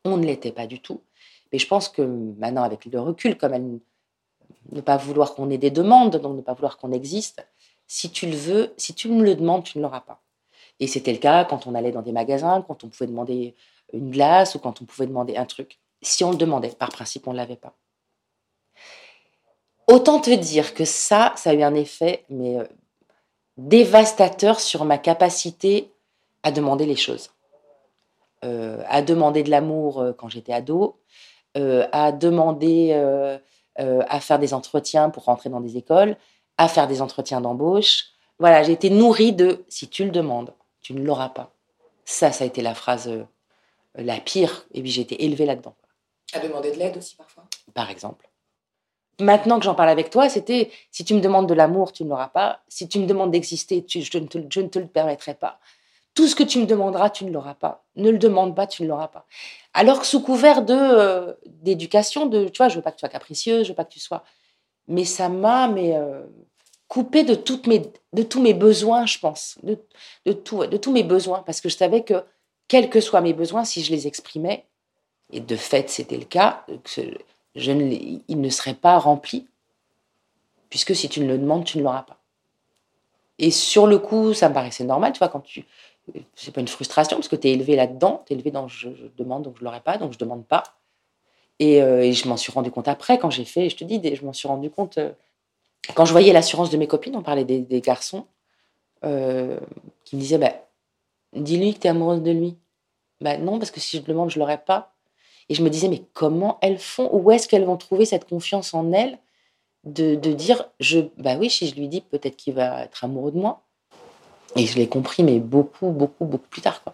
on 0.05 0.17
ne 0.17 0.25
l'était 0.25 0.51
pas 0.51 0.65
du 0.65 0.81
tout. 0.81 1.03
Mais 1.51 1.59
je 1.59 1.67
pense 1.67 1.89
que 1.89 2.01
maintenant, 2.01 2.63
avec 2.63 2.85
le 2.85 2.99
recul, 2.99 3.37
comme 3.37 3.53
elle 3.53 3.79
ne 4.71 4.81
pas 4.81 4.97
vouloir 4.97 5.35
qu'on 5.35 5.49
ait 5.49 5.57
des 5.57 5.71
demandes, 5.71 6.17
donc 6.17 6.35
ne 6.35 6.41
pas 6.41 6.53
vouloir 6.53 6.77
qu'on 6.77 6.91
existe, 6.91 7.45
si 7.87 8.09
tu 8.09 8.27
le 8.27 8.35
veux, 8.35 8.73
si 8.77 8.93
tu 8.93 9.09
me 9.09 9.23
le 9.23 9.35
demandes, 9.35 9.63
tu 9.63 9.77
ne 9.77 9.83
l'auras 9.83 10.01
pas. 10.01 10.21
Et 10.79 10.87
c'était 10.87 11.11
le 11.11 11.19
cas 11.19 11.45
quand 11.45 11.67
on 11.67 11.75
allait 11.75 11.91
dans 11.91 12.01
des 12.01 12.11
magasins, 12.11 12.63
quand 12.67 12.83
on 12.83 12.87
pouvait 12.87 13.07
demander 13.07 13.55
une 13.93 14.09
glace 14.09 14.55
ou 14.55 14.59
quand 14.59 14.81
on 14.81 14.85
pouvait 14.85 15.07
demander 15.07 15.37
un 15.37 15.45
truc. 15.45 15.79
Si 16.01 16.23
on 16.23 16.31
le 16.31 16.37
demandait, 16.37 16.69
par 16.69 16.89
principe, 16.89 17.27
on 17.27 17.31
ne 17.31 17.37
l'avait 17.37 17.55
pas. 17.55 17.75
Autant 19.87 20.19
te 20.19 20.31
dire 20.31 20.73
que 20.73 20.85
ça, 20.85 21.33
ça 21.35 21.51
a 21.51 21.53
eu 21.53 21.61
un 21.61 21.75
effet 21.75 22.23
mais 22.29 22.57
euh, 22.57 22.63
dévastateur 23.57 24.59
sur 24.59 24.85
ma 24.85 24.97
capacité 24.97 25.91
à 26.41 26.51
demander 26.51 26.85
les 26.85 26.95
choses. 26.95 27.31
Euh, 28.43 28.83
à 28.87 29.01
demander 29.01 29.43
de 29.43 29.49
l'amour 29.49 30.01
euh, 30.01 30.13
quand 30.13 30.29
j'étais 30.29 30.53
ado, 30.53 30.99
à 31.55 32.11
demander 32.11 32.93
à 33.77 34.19
faire 34.19 34.39
des 34.39 34.53
entretiens 34.53 35.09
pour 35.09 35.25
rentrer 35.25 35.49
dans 35.49 35.61
des 35.61 35.77
écoles, 35.77 36.15
à 36.57 36.67
faire 36.67 36.87
des 36.87 37.01
entretiens 37.01 37.41
d'embauche. 37.41 38.05
Voilà, 38.39 38.63
j'ai 38.63 38.73
été 38.73 38.89
nourrie 38.89 39.33
de 39.33 39.63
si 39.67 39.87
tu 39.87 40.05
le 40.05 40.11
demandes, 40.11 40.53
tu 40.81 40.93
ne 40.93 41.03
l'auras 41.03 41.29
pas. 41.29 41.51
Ça, 42.05 42.31
ça 42.31 42.43
a 42.43 42.47
été 42.47 42.61
la 42.61 42.75
phrase 42.75 43.09
la 43.95 44.19
pire, 44.19 44.65
et 44.73 44.81
puis 44.81 44.91
j'ai 44.91 45.01
été 45.01 45.23
élevée 45.23 45.45
là-dedans. 45.45 45.75
À 46.33 46.39
demander 46.39 46.71
de 46.71 46.77
l'aide 46.77 46.97
aussi 46.97 47.15
parfois 47.15 47.43
Par 47.73 47.89
exemple. 47.89 48.29
Maintenant 49.19 49.59
que 49.59 49.65
j'en 49.65 49.75
parle 49.75 49.89
avec 49.89 50.09
toi, 50.09 50.29
c'était 50.29 50.71
si 50.91 51.05
tu 51.05 51.13
me 51.13 51.19
demandes 51.19 51.47
de 51.47 51.53
l'amour, 51.53 51.91
tu 51.91 52.03
ne 52.03 52.09
l'auras 52.09 52.29
pas. 52.29 52.61
Si 52.67 52.87
tu 52.87 52.99
me 52.99 53.05
demandes 53.05 53.31
d'exister, 53.31 53.85
je, 53.87 54.17
ne 54.17 54.25
te, 54.25 54.79
le 54.79 54.87
permettrai 54.87 55.35
pas. 55.35 55.59
Tout 56.13 56.27
ce 56.27 56.35
que 56.35 56.43
tu 56.43 56.59
me 56.59 56.65
demanderas, 56.65 57.09
tu 57.09 57.25
ne 57.25 57.31
l'auras 57.31 57.55
pas. 57.55 57.83
Ne 57.95 58.11
le 58.11 58.17
demande 58.17 58.55
pas, 58.55 58.67
tu 58.67 58.83
ne 58.83 58.87
l'auras 58.87 59.07
pas. 59.07 59.25
Alors 59.73 59.99
que 59.99 60.05
sous 60.05 60.21
couvert 60.21 60.63
de 60.63 60.73
euh, 60.75 61.33
d'éducation, 61.45 62.27
de 62.27 62.47
tu 62.47 62.57
vois, 62.57 62.69
je 62.69 62.75
veux 62.75 62.81
pas 62.81 62.91
que 62.91 62.97
tu 62.97 63.01
sois 63.01 63.09
capricieuse, 63.09 63.63
je 63.63 63.69
veux 63.69 63.75
pas 63.75 63.85
que 63.85 63.93
tu 63.93 63.99
sois. 63.99 64.23
Mais 64.87 65.05
ça 65.05 65.29
m'a 65.29 65.67
mais 65.67 65.95
euh, 65.95 66.23
coupé 66.87 67.23
de 67.23 67.33
toutes 67.35 67.67
mes 67.67 67.81
de 68.13 68.23
tous 68.23 68.41
mes 68.41 68.53
besoins, 68.53 69.05
je 69.07 69.17
pense, 69.17 69.57
de, 69.63 69.79
de 70.25 70.33
tout, 70.33 70.65
de 70.67 70.77
tous 70.77 70.91
mes 70.91 71.03
besoins, 71.03 71.41
parce 71.43 71.61
que 71.61 71.69
je 71.69 71.75
savais 71.75 72.03
que 72.03 72.23
quels 72.67 72.89
que 72.89 73.01
soient 73.01 73.21
mes 73.21 73.33
besoins, 73.33 73.65
si 73.65 73.83
je 73.83 73.91
les 73.91 74.05
exprimais, 74.05 74.65
et 75.31 75.39
de 75.39 75.55
fait 75.55 75.89
c'était 75.89 76.17
le 76.17 76.25
cas, 76.25 76.65
je 77.55 77.71
ne, 77.71 78.19
il 78.27 78.41
ne 78.41 78.49
serait 78.49 78.75
pas 78.75 78.99
rempli, 78.99 79.47
puisque 80.69 80.95
si 80.95 81.09
tu 81.09 81.21
ne 81.21 81.27
le 81.27 81.37
demandes, 81.37 81.65
tu 81.65 81.79
ne 81.79 81.83
l'auras 81.83 82.03
pas. 82.03 82.19
Et 83.39 83.51
sur 83.51 83.87
le 83.87 83.97
coup, 83.97 84.33
ça 84.33 84.49
me 84.49 84.53
paraissait 84.53 84.83
normal, 84.83 85.13
tu 85.13 85.19
vois, 85.19 85.27
quand 85.27 85.41
tu. 85.41 85.65
C'est 86.35 86.53
pas 86.53 86.61
une 86.61 86.67
frustration, 86.67 87.17
parce 87.17 87.27
que 87.27 87.35
tu 87.35 87.47
es 87.47 87.51
élevé 87.51 87.75
là-dedans, 87.75 88.23
tu 88.25 88.33
es 88.33 88.35
élevé 88.35 88.51
dans 88.51 88.67
je, 88.67 88.89
demande, 89.17 89.43
donc 89.43 89.57
je 89.59 89.63
l'aurai 89.63 89.79
pas, 89.79 89.97
donc 89.97 90.13
je 90.13 90.17
demande 90.17 90.45
pas. 90.45 90.63
Euh, 91.61 92.01
et, 92.01 92.13
je 92.13 92.27
m'en 92.27 92.37
suis 92.37 92.51
rendu 92.51 92.71
compte 92.71 92.87
après, 92.87 93.17
quand 93.17 93.29
j'ai 93.29 93.45
fait, 93.45 93.69
je 93.69 93.77
te 93.77 93.83
dis, 93.83 94.01
je 94.15 94.25
m'en 94.25 94.33
suis 94.33 94.47
rendu 94.47 94.69
compte, 94.69 94.97
euh, 94.97 95.11
quand 95.95 96.05
je 96.05 96.11
voyais 96.11 96.33
l'assurance 96.33 96.69
de 96.69 96.77
mes 96.77 96.87
copines, 96.87 97.15
on 97.15 97.23
parlait 97.23 97.45
des, 97.45 97.81
garçons, 97.81 98.25
euh, 99.05 99.59
qui 100.03 100.15
me 100.15 100.21
disaient, 100.21 100.37
bah, 100.37 100.53
dis-lui 101.33 101.73
que 101.73 101.79
tu 101.79 101.87
es 101.87 101.89
amoureuse 101.89 102.21
de 102.21 102.31
lui. 102.31 102.57
Bah 103.21 103.37
non, 103.37 103.59
parce 103.59 103.71
que 103.71 103.79
si 103.79 103.97
je 103.97 104.03
demande, 104.03 104.29
je 104.29 104.39
l'aurai 104.39 104.57
pas. 104.57 104.93
Et 105.49 105.55
je 105.55 105.63
me 105.63 105.69
disais, 105.69 105.87
mais 105.87 106.03
comment 106.13 106.57
elles 106.61 106.79
font? 106.79 107.09
Où 107.13 107.31
est-ce 107.31 107.47
qu'elles 107.47 107.65
vont 107.65 107.77
trouver 107.77 108.05
cette 108.05 108.27
confiance 108.27 108.73
en 108.73 108.91
elles 108.91 109.17
de, 109.83 110.15
de, 110.15 110.31
dire, 110.33 110.69
je, 110.79 110.99
bah 111.17 111.35
oui, 111.37 111.49
si 111.49 111.67
je 111.67 111.75
lui 111.75 111.87
dis, 111.87 112.01
peut-être 112.01 112.37
qu'il 112.37 112.53
va 112.53 112.83
être 112.83 113.03
amoureux 113.03 113.31
de 113.31 113.37
moi. 113.37 113.62
Et 114.55 114.65
je 114.65 114.77
l'ai 114.77 114.87
compris, 114.87 115.23
mais 115.23 115.39
beaucoup, 115.39 115.89
beaucoup, 115.89 116.25
beaucoup 116.25 116.47
plus 116.47 116.61
tard. 116.61 116.83
Quoi. 116.83 116.93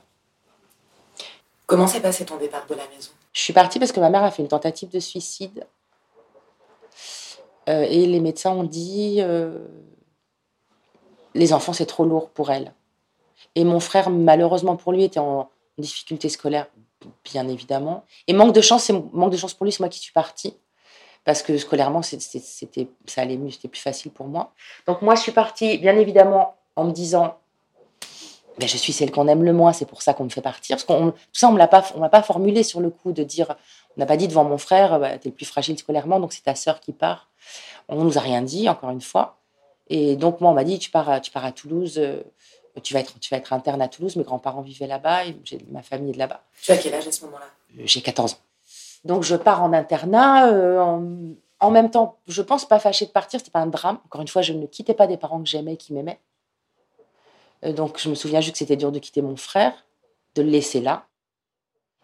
Comment 1.65 1.87
s'est 1.87 2.01
passé 2.01 2.25
ton 2.25 2.37
départ 2.37 2.65
de 2.67 2.75
la 2.75 2.87
maison? 2.87 3.11
Je 3.33 3.41
suis 3.41 3.53
partie 3.53 3.79
parce 3.79 3.91
que 3.91 3.99
ma 3.99 4.09
mère 4.09 4.23
a 4.23 4.31
fait 4.31 4.41
une 4.41 4.47
tentative 4.47 4.89
de 4.89 4.99
suicide. 4.99 5.65
Euh, 7.67 7.83
et 7.83 8.05
les 8.05 8.19
médecins 8.19 8.51
ont 8.51 8.63
dit, 8.63 9.17
euh, 9.19 9.59
les 11.35 11.53
enfants, 11.53 11.73
c'est 11.73 11.85
trop 11.85 12.05
lourd 12.05 12.29
pour 12.29 12.49
elle. 12.49 12.73
Et 13.55 13.63
mon 13.63 13.79
frère, 13.79 14.09
malheureusement 14.09 14.75
pour 14.75 14.91
lui, 14.91 15.03
était 15.03 15.19
en 15.19 15.49
difficulté 15.77 16.29
scolaire 16.29 16.67
bien 17.23 17.47
évidemment. 17.47 18.05
Et 18.27 18.33
manque 18.33 18.53
de 18.53 18.61
chance, 18.61 18.89
manque 19.13 19.31
de 19.31 19.37
chance 19.37 19.53
pour 19.53 19.65
lui, 19.65 19.71
c'est 19.71 19.79
moi 19.79 19.89
qui 19.89 19.99
suis 19.99 20.11
partie 20.11 20.55
parce 21.25 21.43
que 21.43 21.57
scolairement, 21.57 22.01
c'était, 22.01 22.41
ça 23.05 23.21
allait 23.21 23.37
mieux, 23.37 23.51
c'était 23.51 23.67
plus 23.67 23.81
facile 23.81 24.11
pour 24.11 24.27
moi. 24.27 24.53
Donc 24.87 25.01
moi, 25.01 25.15
je 25.15 25.21
suis 25.21 25.31
partie, 25.31 25.77
bien 25.77 25.95
évidemment, 25.97 26.55
en 26.75 26.85
me 26.85 26.91
disant, 26.91 27.37
ben, 28.59 28.67
je 28.67 28.77
suis 28.77 28.93
celle 28.93 29.11
qu'on 29.11 29.27
aime 29.27 29.43
le 29.43 29.53
moins, 29.53 29.73
c'est 29.73 29.85
pour 29.85 30.01
ça 30.01 30.13
qu'on 30.13 30.25
me 30.25 30.29
fait 30.29 30.41
partir. 30.41 30.75
Parce 30.75 30.83
qu'on, 30.83 31.11
tout 31.11 31.17
ça, 31.33 31.47
on 31.47 31.53
ne 31.53 31.57
l'a 31.57 31.67
pas, 31.67 31.85
on 31.95 31.99
m'a 31.99 32.09
pas 32.09 32.21
formulé 32.21 32.63
sur 32.63 32.81
le 32.81 32.89
coup 32.89 33.11
de 33.11 33.23
dire, 33.23 33.55
on 33.95 33.99
n'a 33.99 34.05
pas 34.05 34.17
dit 34.17 34.27
devant 34.27 34.43
mon 34.43 34.57
frère, 34.57 34.99
bah, 34.99 35.17
tu 35.17 35.27
es 35.27 35.31
le 35.31 35.35
plus 35.35 35.45
fragile 35.45 35.77
scolairement, 35.77 36.19
donc 36.19 36.33
c'est 36.33 36.43
ta 36.43 36.55
sœur 36.55 36.79
qui 36.79 36.91
part. 36.91 37.29
On 37.87 38.03
nous 38.03 38.17
a 38.17 38.21
rien 38.21 38.41
dit, 38.41 38.67
encore 38.67 38.89
une 38.89 39.01
fois. 39.01 39.37
Et 39.87 40.15
donc 40.15 40.41
moi, 40.41 40.51
on 40.51 40.53
m'a 40.53 40.63
dit, 40.63 40.77
tu 40.77 40.91
pars, 40.91 41.21
tu 41.21 41.31
pars 41.31 41.45
à 41.45 41.51
Toulouse. 41.51 41.97
Euh, 41.97 42.21
tu 42.83 42.93
vas 42.93 42.99
être, 42.99 43.19
tu 43.19 43.29
vas 43.33 43.37
être 43.37 43.53
interne 43.53 43.81
à 43.81 43.87
Toulouse. 43.87 44.15
Mes 44.15 44.23
grands-parents 44.23 44.61
vivaient 44.61 44.87
là-bas, 44.87 45.25
et 45.25 45.35
ma 45.71 45.81
famille 45.81 46.09
est 46.09 46.13
de 46.13 46.19
là-bas. 46.19 46.43
Tu 46.61 46.71
as 46.71 46.77
quel 46.77 46.93
âge 46.93 47.07
à 47.07 47.11
ce 47.11 47.25
moment-là? 47.25 47.45
J'ai 47.85 48.01
14 48.01 48.33
ans. 48.33 48.37
Donc 49.05 49.23
je 49.23 49.35
pars 49.35 49.63
en 49.63 49.73
internat. 49.73 50.47
Euh, 50.51 51.33
en, 51.59 51.71
même 51.71 51.89
temps, 51.89 52.17
je 52.27 52.41
pense 52.41 52.65
pas 52.65 52.79
fâchée 52.79 53.05
de 53.05 53.11
partir, 53.11 53.39
c'était 53.39 53.51
pas 53.51 53.59
un 53.59 53.67
drame. 53.67 53.99
Encore 54.05 54.21
une 54.21 54.27
fois, 54.27 54.41
je 54.41 54.53
ne 54.53 54.65
quittais 54.65 54.93
pas 54.93 55.07
des 55.07 55.17
parents 55.17 55.41
que 55.41 55.49
j'aimais, 55.49 55.77
qui 55.77 55.93
m'aimaient. 55.93 56.19
Euh, 57.65 57.73
donc 57.73 57.99
je 57.99 58.09
me 58.09 58.15
souviens 58.15 58.41
juste 58.41 58.53
que 58.53 58.59
c'était 58.59 58.75
dur 58.75 58.91
de 58.91 58.99
quitter 58.99 59.21
mon 59.21 59.35
frère, 59.35 59.73
de 60.35 60.41
le 60.41 60.49
laisser 60.49 60.81
là. 60.81 61.05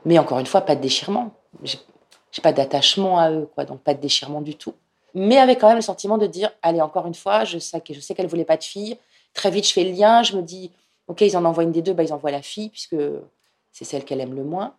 Mais 0.05 0.19
encore 0.19 0.39
une 0.39 0.45
fois, 0.45 0.61
pas 0.61 0.75
de 0.75 0.81
déchirement. 0.81 1.31
J'ai 1.63 2.41
pas 2.41 2.53
d'attachement 2.53 3.19
à 3.19 3.31
eux, 3.31 3.49
quoi. 3.53 3.65
Donc 3.65 3.81
pas 3.81 3.93
de 3.93 4.01
déchirement 4.01 4.41
du 4.41 4.55
tout. 4.55 4.73
Mais 5.13 5.37
avec 5.37 5.59
quand 5.59 5.67
même 5.67 5.77
le 5.77 5.81
sentiment 5.81 6.17
de 6.17 6.27
dire, 6.27 6.51
allez, 6.61 6.81
encore 6.81 7.07
une 7.07 7.15
fois, 7.15 7.45
je 7.45 7.57
sais, 7.57 7.81
je 7.89 7.99
sais 7.99 8.13
qu'elle 8.13 8.27
voulait 8.27 8.45
pas 8.45 8.57
de 8.57 8.63
fille 8.63 8.97
Très 9.33 9.51
vite, 9.51 9.67
je 9.67 9.73
fais 9.73 9.83
le 9.83 9.91
lien. 9.91 10.23
Je 10.23 10.35
me 10.35 10.41
dis, 10.41 10.71
OK, 11.07 11.21
ils 11.21 11.37
en 11.37 11.45
envoient 11.45 11.63
une 11.63 11.71
des 11.71 11.81
deux, 11.81 11.93
bah, 11.93 12.03
ils 12.03 12.13
envoient 12.13 12.31
la 12.31 12.41
fille, 12.41 12.69
puisque 12.69 12.95
c'est 13.71 13.85
celle 13.85 14.03
qu'elle 14.03 14.21
aime 14.21 14.33
le 14.33 14.43
moins. 14.43 14.75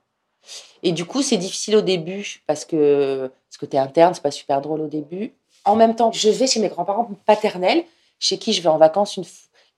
Et 0.82 0.92
du 0.92 1.04
coup, 1.04 1.22
c'est 1.22 1.36
difficile 1.36 1.76
au 1.76 1.82
début, 1.82 2.42
parce 2.46 2.64
que 2.64 3.30
ce 3.50 3.58
côté 3.58 3.78
interne, 3.78 4.14
c'est 4.14 4.22
pas 4.22 4.30
super 4.30 4.60
drôle 4.60 4.80
au 4.80 4.88
début. 4.88 5.34
En 5.64 5.76
même 5.76 5.94
temps, 5.94 6.10
je 6.12 6.28
vais 6.28 6.46
chez 6.46 6.60
mes 6.60 6.68
grands-parents 6.68 7.10
paternels, 7.26 7.84
chez 8.18 8.38
qui 8.38 8.52
je 8.52 8.62
vais 8.62 8.68
en 8.68 8.78
vacances 8.78 9.16
une, 9.16 9.24
euh, 9.24 9.28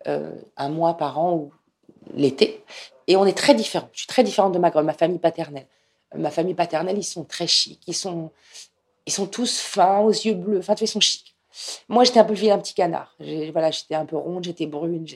un 0.06 0.68
mois 0.68 0.96
par 0.96 1.18
an 1.18 1.34
ou 1.34 1.52
l'été. 2.14 2.64
Et 3.06 3.16
on 3.16 3.26
est 3.26 3.36
très 3.36 3.54
différents. 3.54 3.88
Je 3.92 4.00
suis 4.00 4.06
très 4.06 4.22
différente 4.22 4.52
de 4.52 4.58
ma, 4.58 4.70
ma 4.82 4.92
famille 4.92 5.18
paternelle. 5.18 5.66
Ma 6.14 6.30
famille 6.30 6.54
paternelle, 6.54 6.96
ils 6.96 7.04
sont 7.04 7.24
très 7.24 7.46
chics. 7.46 7.82
Ils 7.86 7.94
sont, 7.94 8.30
ils 9.06 9.12
sont 9.12 9.26
tous 9.26 9.60
fins, 9.60 10.00
aux 10.00 10.10
yeux 10.10 10.34
bleus. 10.34 10.58
Enfin, 10.58 10.74
tu 10.74 10.84
ils 10.84 10.88
sont 10.88 11.00
chics. 11.00 11.34
Moi, 11.88 12.04
j'étais 12.04 12.20
un 12.20 12.24
peu 12.24 12.34
le 12.34 12.50
un 12.50 12.58
petit 12.58 12.74
canard. 12.74 13.16
Voilà, 13.52 13.70
j'étais 13.70 13.94
un 13.94 14.06
peu 14.06 14.16
ronde, 14.16 14.44
j'étais 14.44 14.66
brune. 14.66 15.06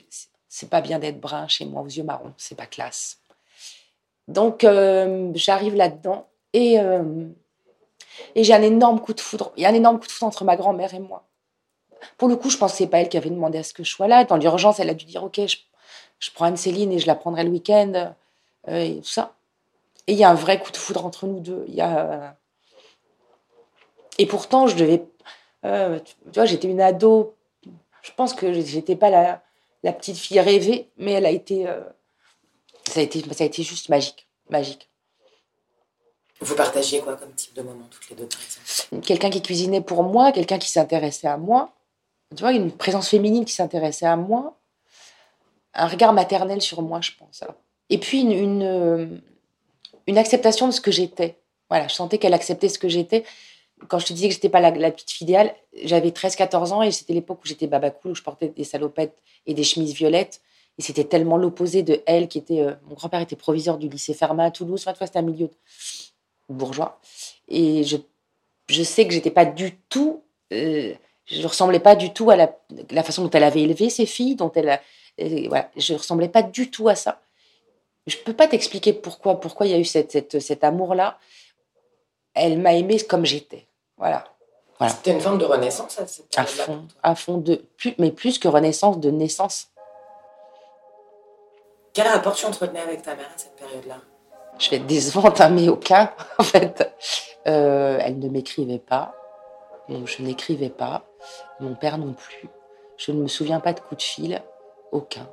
C'est 0.49 0.69
pas 0.69 0.81
bien 0.81 0.99
d'être 0.99 1.21
brun 1.21 1.49
chez 1.49 1.65
moi 1.65 1.83
aux 1.83 1.87
yeux 1.87 2.03
marrons, 2.03 2.35
c'est 2.37 2.57
pas 2.57 2.67
classe. 2.67 3.19
Donc, 4.29 4.65
euh, 4.65 5.31
j'arrive 5.35 5.75
là-dedans 5.75 6.27
et, 6.53 6.79
euh, 6.79 7.27
et 8.35 8.45
j'ai 8.45 8.55
un 8.55 8.63
énorme 8.63 9.01
coup 9.01 9.15
de 9.15 9.21
foudre. 9.21 9.53
Il 9.57 9.63
y 9.63 9.67
a 9.67 9.69
un 9.69 9.75
énorme 9.75 9.99
coup 9.99 10.07
de 10.07 10.13
foudre 10.13 10.29
entre 10.29 10.45
ma 10.45 10.57
grand-mère 10.57 10.95
et 10.95 11.01
moi. 11.01 11.27
Pour 12.19 12.29
le 12.29 12.37
coup, 12.37 12.51
je 12.51 12.59
pensais 12.59 12.87
pas 12.87 12.99
elle 12.99 13.09
qui 13.09 13.17
avait 13.17 13.31
demandé 13.31 13.59
à 13.59 13.63
ce 13.63 13.73
que 13.73 13.85
je 13.85 13.91
sois 13.91 14.09
là. 14.09 14.25
Dans 14.25 14.37
l'urgence, 14.37 14.81
elle 14.81 14.91
a 14.91 14.95
dû 14.95 15.05
dire 15.05 15.23
Ok, 15.23 15.41
je, 15.47 16.31
prends 16.35 16.47
Anne-Céline 16.47 16.93
et 16.93 16.99
je 16.99 17.07
la 17.07 17.15
prendrai 17.15 17.45
le 17.45 17.51
week-end 17.51 18.15
euh, 18.69 18.85
et 18.85 18.97
tout 18.97 19.09
ça. 19.09 19.35
Et 20.07 20.13
il 20.13 20.19
y 20.19 20.25
a 20.25 20.31
un 20.31 20.35
vrai 20.35 20.61
coup 20.61 20.73
de 20.73 20.77
foudre 20.77 21.07
entre 21.07 21.27
nous 21.27 21.41
deux. 21.41 21.65
Il 21.69 21.75
y 21.75 21.81
a, 21.81 22.37
et 24.19 24.27
pourtant, 24.27 24.67
je 24.67 24.77
devais 24.77 25.05
euh, 25.65 25.99
tu, 26.01 26.15
vois, 26.35 26.45
j'étais 26.45 26.69
une 26.69 26.81
ado. 26.81 27.35
Je 28.03 28.11
pense 28.17 28.35
que 28.35 28.53
j'étais 28.53 28.97
pas 28.97 29.11
la, 29.11 29.43
la, 29.83 29.93
petite 29.93 30.17
fille 30.17 30.41
rêvée, 30.41 30.91
mais 30.97 31.13
elle 31.13 31.27
a 31.27 31.31
été, 31.31 31.69
euh, 31.69 31.81
ça 32.89 33.01
a 33.01 33.03
été, 33.03 33.23
ça 33.33 33.45
a 33.45 33.47
été 33.47 33.63
juste 33.63 33.89
magique, 33.89 34.27
magique. 34.51 34.91
Vous 36.41 36.57
partagiez 36.57 37.01
quoi 37.01 37.17
comme 37.17 37.33
type 37.35 37.55
de 37.55 37.63
moment 37.63 37.87
toutes 37.89 38.11
les 38.11 38.17
deux, 38.17 38.27
par 38.27 38.41
exemple? 38.43 39.07
Quelqu'un 39.07 39.31
qui 39.31 39.41
cuisinait 39.41 39.81
pour 39.81 40.03
moi, 40.03 40.33
quelqu'un 40.33 40.59
qui 40.59 40.69
s'intéressait 40.69 41.29
à 41.29 41.37
moi. 41.37 41.73
Tu 42.35 42.43
vois, 42.43 42.53
une 42.53 42.73
présence 42.73 43.09
féminine 43.09 43.45
qui 43.45 43.53
s'intéressait 43.53 44.07
à 44.07 44.17
moi. 44.17 44.59
Un 45.75 45.87
regard 45.87 46.13
maternel 46.13 46.61
sur 46.61 46.83
moi, 46.83 47.01
je 47.01 47.13
pense. 47.19 47.45
Et 47.91 47.99
puis 47.99 48.21
une, 48.21 48.33
une, 48.33 48.63
euh, 48.63 49.07
une 50.07 50.19
acceptation 50.19 50.67
de 50.67 50.73
ce 50.73 50.81
que 50.81 50.91
j'étais. 50.91 51.39
Voilà, 51.69 51.89
je 51.89 51.95
sentais 51.95 52.19
qu'elle 52.19 52.35
acceptait 52.35 52.69
ce 52.69 52.79
que 52.79 52.89
j'étais. 52.89 53.25
Quand 53.89 53.99
je 53.99 54.07
te 54.07 54.13
disais 54.13 54.29
que 54.29 54.35
j'étais 54.35 54.49
pas 54.49 54.61
la, 54.61 54.91
petite 54.91 55.21
idéale, 55.21 55.55
j'avais 55.85 56.11
13-14 56.11 56.73
ans 56.73 56.83
et 56.83 56.91
c'était 56.91 57.15
l'époque 57.15 57.41
où 57.43 57.49
j'étais 57.49 57.67
baba 57.67 57.91
cool, 57.91 58.13
où 58.13 58.15
je 58.15 58.23
portais 58.23 58.49
des 58.49 58.65
salopettes 58.65 59.19
et 59.47 59.55
des 59.55 59.65
chemises 59.65 59.95
violettes. 59.95 60.41
Et 60.79 60.83
c'était 60.83 61.05
tellement 61.05 61.37
l'opposé 61.37 61.83
de 61.83 62.03
elle 62.07 62.29
qui 62.29 62.39
était. 62.39 62.61
Euh, 62.61 62.75
mon 62.85 62.95
grand-père 62.95 63.21
était 63.21 63.37
proviseur 63.37 63.79
du 63.79 63.89
lycée 63.89 64.15
Fermat 64.15 64.45
à 64.45 64.51
Toulouse. 64.51 64.85
Enfin, 64.87 65.07
c'était 65.07 65.19
un 65.19 65.23
milieu 65.23 65.51
bourgeois. 66.49 67.01
Et 67.49 67.85
je, 67.85 67.97
je 68.69 68.83
sais 68.83 69.07
que 69.07 69.13
j'étais 69.13 69.31
pas 69.31 69.45
du 69.45 69.77
tout. 69.89 70.23
Euh, 70.53 70.95
je 71.27 71.47
ressemblais 71.47 71.81
pas 71.81 71.95
du 71.95 72.13
tout 72.13 72.31
à 72.31 72.37
la, 72.37 72.55
la, 72.91 73.03
façon 73.03 73.23
dont 73.23 73.31
elle 73.31 73.45
avait 73.45 73.63
élevé 73.63 73.91
ses 73.91 74.07
filles, 74.07 74.37
dont 74.37 74.51
elle. 74.55 74.81
Euh, 75.21 75.45
voilà, 75.49 75.71
je 75.77 75.95
ressemblais 75.95 76.29
pas 76.29 76.43
du 76.43 76.71
tout 76.71 76.89
à 76.89 76.95
ça. 76.95 77.21
Je 78.07 78.17
peux 78.17 78.33
pas 78.33 78.49
t'expliquer 78.49 78.93
pourquoi, 78.93 79.39
pourquoi 79.39 79.67
il 79.67 79.73
y 79.73 79.75
a 79.75 79.79
eu 79.79 79.85
cette, 79.85 80.13
cette, 80.13 80.41
cet 80.41 80.65
amour-là. 80.65 81.19
Elle 82.35 82.59
m'a 82.59 82.75
aimée 82.75 82.99
comme 83.01 83.25
j'étais. 83.25 83.67
Voilà. 83.97 84.25
voilà. 84.79 84.93
C'était 84.93 85.13
une 85.13 85.21
forme 85.21 85.39
de 85.39 85.45
renaissance 85.45 85.99
à, 85.99 86.41
à 86.41 86.45
fond, 86.45 86.89
à 87.03 87.15
fond 87.15 87.37
de 87.37 87.65
plus, 87.77 87.95
mais 87.99 88.11
plus 88.11 88.39
que 88.39 88.49
renaissance, 88.49 88.99
de 88.99 89.11
naissance. 89.11 89.69
Quel 91.93 92.09
rapport 92.09 92.35
tu 92.35 92.47
entretenais 92.47 92.81
avec 92.81 93.03
ta 93.03 93.15
mère 93.15 93.27
à 93.33 93.39
cette 93.39 93.55
période-là? 93.55 94.01
Je 94.59 94.71
vais 94.71 94.77
être 94.77 94.87
décevante, 94.87 95.41
hein, 95.41 95.51
mais 95.51 95.69
aucun, 95.69 96.11
en 96.39 96.43
fait. 96.43 96.91
Euh, 97.47 97.99
elle 98.01 98.19
ne 98.19 98.29
m'écrivait 98.29 98.79
pas. 98.79 99.15
je 99.89 100.23
n'écrivais 100.23 100.71
pas. 100.71 101.05
Mon 101.61 101.75
père 101.75 101.99
non 101.99 102.13
plus. 102.13 102.49
Je 102.97 103.13
ne 103.13 103.23
me 103.23 103.29
souviens 103.29 103.61
pas 103.61 103.73
de 103.73 103.81
coup 103.81 103.95
de 103.97 104.03
fil. 104.03 104.43
Aucun. 104.93 105.29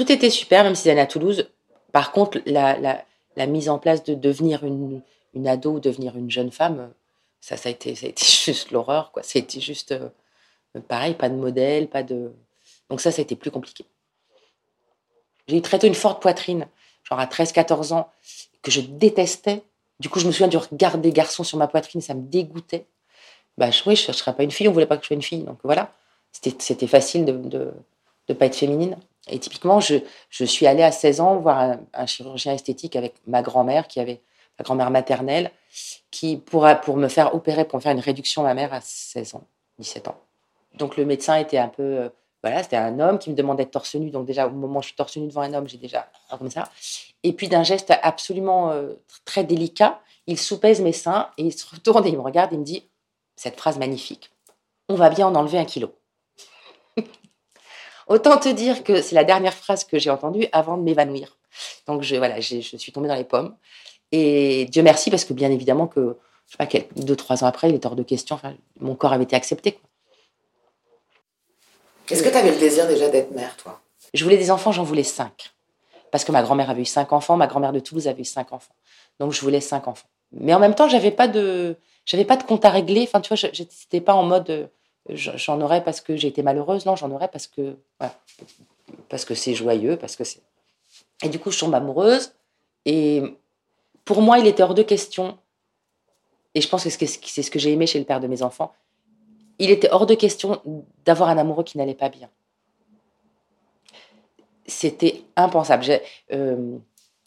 tout 0.00 0.10
était 0.10 0.30
super, 0.30 0.64
même 0.64 0.74
si 0.74 0.84
c'est 0.84 0.98
à 0.98 1.06
Toulouse. 1.06 1.50
Par 1.92 2.12
contre, 2.12 2.40
la, 2.46 2.78
la, 2.78 3.04
mise 3.46 3.68
en 3.68 3.78
place 3.78 4.02
de 4.04 4.14
devenir 4.14 4.64
une, 4.64 5.02
une 5.34 5.48
ado, 5.48 5.80
devenir 5.80 6.16
une 6.16 6.30
jeune 6.30 6.50
femme, 6.50 6.92
ça, 7.40 7.56
ça 7.56 7.68
a 7.68 7.72
été, 7.72 7.94
ça 7.94 8.06
a 8.06 8.08
été 8.10 8.24
juste 8.44 8.70
l'horreur, 8.70 9.12
quoi. 9.12 9.22
C'était 9.22 9.60
juste 9.60 9.92
euh, 9.92 10.08
pareil, 10.88 11.14
pas 11.14 11.28
de 11.28 11.34
modèle, 11.34 11.88
pas 11.88 12.02
de. 12.02 12.32
Donc 12.88 13.00
ça, 13.00 13.10
ça 13.10 13.20
a 13.20 13.22
été 13.22 13.36
plus 13.36 13.50
compliqué. 13.50 13.84
J'ai 15.48 15.56
eu 15.56 15.62
très 15.62 15.78
tôt 15.78 15.86
une 15.86 15.94
forte 15.94 16.22
poitrine, 16.22 16.66
genre 17.04 17.18
à 17.18 17.26
13-14 17.26 17.92
ans, 17.92 18.10
que 18.62 18.70
je 18.70 18.80
détestais. 18.80 19.62
Du 19.98 20.08
coup, 20.08 20.18
je 20.20 20.26
me 20.26 20.32
souviens 20.32 20.48
du 20.48 20.56
regard 20.56 20.98
des 20.98 21.12
garçons 21.12 21.44
sur 21.44 21.58
ma 21.58 21.66
poitrine, 21.66 22.00
ça 22.00 22.14
me 22.14 22.22
dégoûtait. 22.22 22.86
Bah, 23.58 23.70
je, 23.70 23.82
oui, 23.86 23.96
je 23.96 24.08
ne 24.08 24.12
serais 24.12 24.34
pas 24.34 24.42
une 24.42 24.50
fille, 24.50 24.68
on 24.68 24.72
voulait 24.72 24.86
pas 24.86 24.96
que 24.96 25.02
je 25.02 25.08
sois 25.08 25.16
une 25.16 25.22
fille. 25.22 25.42
Donc 25.42 25.58
voilà, 25.64 25.92
c'était 26.32 26.86
facile 26.86 27.24
de 27.24 27.72
ne 28.28 28.34
pas 28.34 28.46
être 28.46 28.56
féminine. 28.56 28.96
Et 29.28 29.38
typiquement, 29.38 29.80
je, 29.80 29.96
je, 30.30 30.44
suis 30.44 30.66
allée 30.66 30.82
à 30.82 30.92
16 30.92 31.20
ans 31.20 31.36
voir 31.36 31.76
un, 31.92 32.06
chirurgien 32.06 32.54
esthétique 32.54 32.96
avec 32.96 33.14
ma 33.26 33.42
grand-mère, 33.42 33.86
qui 33.86 34.00
avait 34.00 34.20
ma 34.58 34.64
grand-mère 34.64 34.90
maternelle, 34.90 35.50
qui 36.10 36.36
pour, 36.36 36.66
pour 36.82 36.96
me 36.96 37.08
faire 37.08 37.34
opérer, 37.34 37.64
pour 37.64 37.78
me 37.78 37.82
faire 37.82 37.92
une 37.92 38.00
réduction 38.00 38.42
ma 38.42 38.54
mère 38.54 38.72
à 38.72 38.80
16 38.80 39.34
ans, 39.34 39.44
17 39.78 40.08
ans. 40.08 40.18
Donc 40.74 40.96
le 40.96 41.04
médecin 41.04 41.36
était 41.36 41.58
un 41.58 41.68
peu, 41.68 41.82
euh, 41.82 42.08
voilà, 42.42 42.62
c'était 42.62 42.76
un 42.76 42.98
homme 42.98 43.18
qui 43.18 43.30
me 43.30 43.34
demandait 43.34 43.66
de 43.66 43.70
torse 43.70 43.94
nu. 43.94 44.10
Donc 44.10 44.26
déjà 44.26 44.46
au 44.46 44.50
moment 44.50 44.78
où 44.78 44.82
je 44.82 44.88
suis 44.88 44.96
torse 44.96 45.16
nu 45.16 45.26
devant 45.26 45.42
un 45.42 45.52
homme, 45.52 45.68
j'ai 45.68 45.78
déjà 45.78 46.08
comme 46.38 46.50
ça. 46.50 46.68
Et 47.22 47.32
puis 47.32 47.48
d'un 47.48 47.62
geste 47.62 47.92
absolument 48.02 48.70
euh, 48.70 48.94
très 49.24 49.44
délicat, 49.44 50.00
il 50.26 50.38
soupèse 50.38 50.80
mes 50.80 50.92
seins 50.92 51.28
et 51.36 51.42
il 51.42 51.52
se 51.52 51.68
retourne 51.68 52.06
et 52.06 52.10
il 52.10 52.16
me 52.16 52.22
regarde 52.22 52.52
et 52.52 52.56
il 52.56 52.60
me 52.60 52.64
dit 52.64 52.88
cette 53.36 53.58
phrase 53.58 53.78
magnifique 53.78 54.30
on 54.90 54.96
va 54.96 55.08
bien 55.08 55.28
en 55.28 55.34
enlever 55.36 55.58
un 55.58 55.64
kilo. 55.64 55.94
Autant 58.10 58.38
te 58.38 58.48
dire 58.48 58.82
que 58.82 59.00
c'est 59.00 59.14
la 59.14 59.22
dernière 59.22 59.54
phrase 59.54 59.84
que 59.84 59.96
j'ai 59.96 60.10
entendue 60.10 60.48
avant 60.50 60.76
de 60.76 60.82
m'évanouir. 60.82 61.38
Donc 61.86 62.02
je, 62.02 62.16
voilà, 62.16 62.40
je 62.40 62.60
suis 62.60 62.92
tombée 62.92 63.06
dans 63.06 63.14
les 63.14 63.24
pommes. 63.24 63.56
Et 64.10 64.64
Dieu 64.66 64.82
merci, 64.82 65.10
parce 65.10 65.24
que 65.24 65.32
bien 65.32 65.50
évidemment 65.52 65.86
que, 65.86 66.16
je 66.48 66.56
sais 66.56 66.58
pas, 66.58 66.86
deux, 66.96 67.14
trois 67.14 67.44
ans 67.44 67.46
après, 67.46 67.70
il 67.70 67.76
était 67.76 67.86
hors 67.86 67.94
de 67.94 68.02
question. 68.02 68.34
Enfin, 68.34 68.54
mon 68.80 68.96
corps 68.96 69.12
avait 69.12 69.22
été 69.22 69.36
accepté. 69.36 69.78
Est-ce 72.10 72.24
que 72.24 72.28
tu 72.28 72.36
avais 72.36 72.50
le 72.50 72.58
désir 72.58 72.88
déjà 72.88 73.08
d'être 73.08 73.30
mère, 73.30 73.56
toi? 73.56 73.80
Je 74.12 74.24
voulais 74.24 74.36
des 74.36 74.50
enfants, 74.50 74.72
j'en 74.72 74.82
voulais 74.82 75.04
cinq. 75.04 75.52
Parce 76.10 76.24
que 76.24 76.32
ma 76.32 76.42
grand-mère 76.42 76.68
avait 76.68 76.82
eu 76.82 76.86
cinq 76.86 77.12
enfants, 77.12 77.36
ma 77.36 77.46
grand-mère 77.46 77.72
de 77.72 77.78
Toulouse 77.78 78.08
avait 78.08 78.22
eu 78.22 78.24
cinq 78.24 78.52
enfants. 78.52 78.74
Donc 79.20 79.32
je 79.32 79.40
voulais 79.40 79.60
cinq 79.60 79.86
enfants. 79.86 80.08
Mais 80.32 80.52
en 80.52 80.58
même 80.58 80.74
temps, 80.74 80.88
j'avais 80.88 81.12
pas 81.12 81.28
de, 81.28 81.76
j'avais 82.04 82.24
pas 82.24 82.36
de 82.36 82.42
compte 82.42 82.64
à 82.64 82.70
régler. 82.70 83.02
Enfin, 83.04 83.20
tu 83.20 83.32
vois, 83.32 83.36
j'étais 83.52 84.00
pas 84.00 84.14
en 84.14 84.24
mode, 84.24 84.68
j'en 85.08 85.60
aurais 85.60 85.82
parce 85.82 86.00
que 86.00 86.16
j'ai 86.16 86.28
été 86.28 86.42
malheureuse. 86.42 86.86
Non, 86.86 86.96
j'en 86.96 87.10
aurais 87.10 87.28
parce 87.28 87.46
que, 87.46 87.76
parce 89.08 89.24
que 89.24 89.34
c'est 89.34 89.54
joyeux, 89.54 89.96
parce 89.96 90.16
que 90.16 90.24
c'est. 90.24 90.40
Et 91.22 91.28
du 91.28 91.38
coup, 91.38 91.50
je 91.50 91.58
tombe 91.58 91.74
amoureuse. 91.74 92.32
Et 92.84 93.22
pour 94.04 94.22
moi, 94.22 94.38
il 94.38 94.46
était 94.46 94.62
hors 94.62 94.74
de 94.74 94.82
question. 94.82 95.38
Et 96.54 96.60
je 96.60 96.68
pense 96.68 96.84
que 96.84 96.90
c'est 96.90 97.42
ce 97.42 97.50
que 97.50 97.58
j'ai 97.58 97.72
aimé 97.72 97.86
chez 97.86 97.98
le 97.98 98.04
père 98.04 98.20
de 98.20 98.26
mes 98.26 98.42
enfants. 98.42 98.72
Il 99.58 99.70
était 99.70 99.90
hors 99.90 100.06
de 100.06 100.14
question 100.14 100.62
d'avoir 101.04 101.28
un 101.28 101.38
amoureux 101.38 101.64
qui 101.64 101.78
n'allait 101.78 101.94
pas 101.94 102.08
bien. 102.08 102.28
C'était 104.66 105.22
impensable. 105.36 105.84
Euh, 106.32 106.78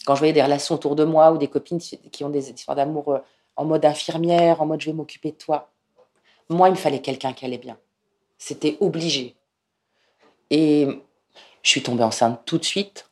quand 0.05 0.15
je 0.15 0.19
voyais 0.19 0.33
des 0.33 0.43
relations 0.43 0.75
autour 0.75 0.95
de 0.95 1.03
moi 1.03 1.31
ou 1.31 1.38
des 1.38 1.47
copines 1.47 1.79
qui 1.79 2.23
ont 2.23 2.29
des 2.29 2.49
histoires 2.49 2.75
d'amour 2.75 3.09
euh, 3.09 3.19
en 3.55 3.65
mode 3.65 3.86
infirmière, 3.86 4.62
en 4.62 4.65
mode 4.65 4.81
je 4.81 4.88
vais 4.88 4.95
m'occuper 4.95 5.31
de 5.31 5.38
toi, 5.38 5.69
moi, 6.49 6.69
il 6.69 6.71
me 6.71 6.77
fallait 6.77 7.01
quelqu'un 7.01 7.34
qui 7.34 7.45
allait 7.45 7.58
bien. 7.58 7.77
C'était 8.38 8.77
obligé. 8.79 9.36
Et 10.49 10.88
je 11.62 11.69
suis 11.69 11.84
tombée 11.84 12.03
enceinte 12.03 12.41
tout 12.45 12.58
de 12.58 12.65
suite. 12.65 13.10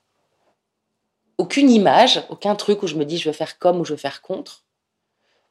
Aucune 1.37 1.69
image, 1.69 2.23
aucun 2.29 2.55
truc 2.55 2.83
où 2.83 2.87
je 2.87 2.95
me 2.95 3.05
dis 3.05 3.17
je 3.17 3.29
veux 3.29 3.33
faire 3.33 3.57
comme 3.57 3.79
ou 3.79 3.85
je 3.85 3.93
veux 3.93 3.97
faire 3.97 4.21
contre, 4.21 4.63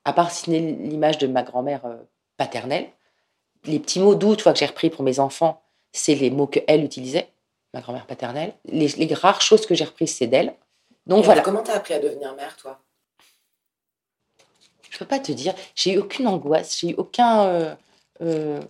à 0.05 0.12
part 0.12 0.31
si 0.31 0.51
l'image 0.51 1.19
de 1.19 1.27
ma 1.27 1.43
grand-mère 1.43 1.85
euh, 1.85 1.97
paternelle. 2.37 2.88
Les 3.64 3.79
petits 3.79 4.01
mots 4.01 4.14
doux 4.14 4.37
que 4.37 4.55
j'ai 4.55 4.66
repris 4.66 4.88
pour 4.88 5.03
mes 5.03 5.19
enfants, 5.19 5.62
c'est 5.93 6.14
les 6.14 6.31
mots 6.31 6.47
qu'elle 6.47 6.85
utilisait, 6.85 7.29
ma 7.75 7.81
grand-mère 7.81 8.07
paternelle. 8.07 8.55
Les, 8.64 9.12
rares 9.14 9.43
choses 9.43 9.66
que 9.66 9.75
j'ai 9.75 9.85
reprises, 9.85 10.14
c'est 10.14 10.27
d'elle. 10.27 10.55
Donc 11.07 11.25
voilà. 11.25 11.43
Comment 11.43 11.62
t'as 11.62 11.75
appris 11.75 11.95
à 11.95 11.99
devenir 11.99 12.35
mère, 12.35 12.57
toi? 12.57 12.81
Peux 15.01 15.09
pas 15.09 15.19
te 15.19 15.33
dire, 15.33 15.55
j'ai 15.75 15.95
eu 15.95 15.99
aucune 15.99 16.29
angoisse, 16.29 16.79
j'ai 16.79 16.91
eu 16.91 16.95
aucun. 16.97 17.45
Euh, 17.45 17.75
euh, 18.23 18.61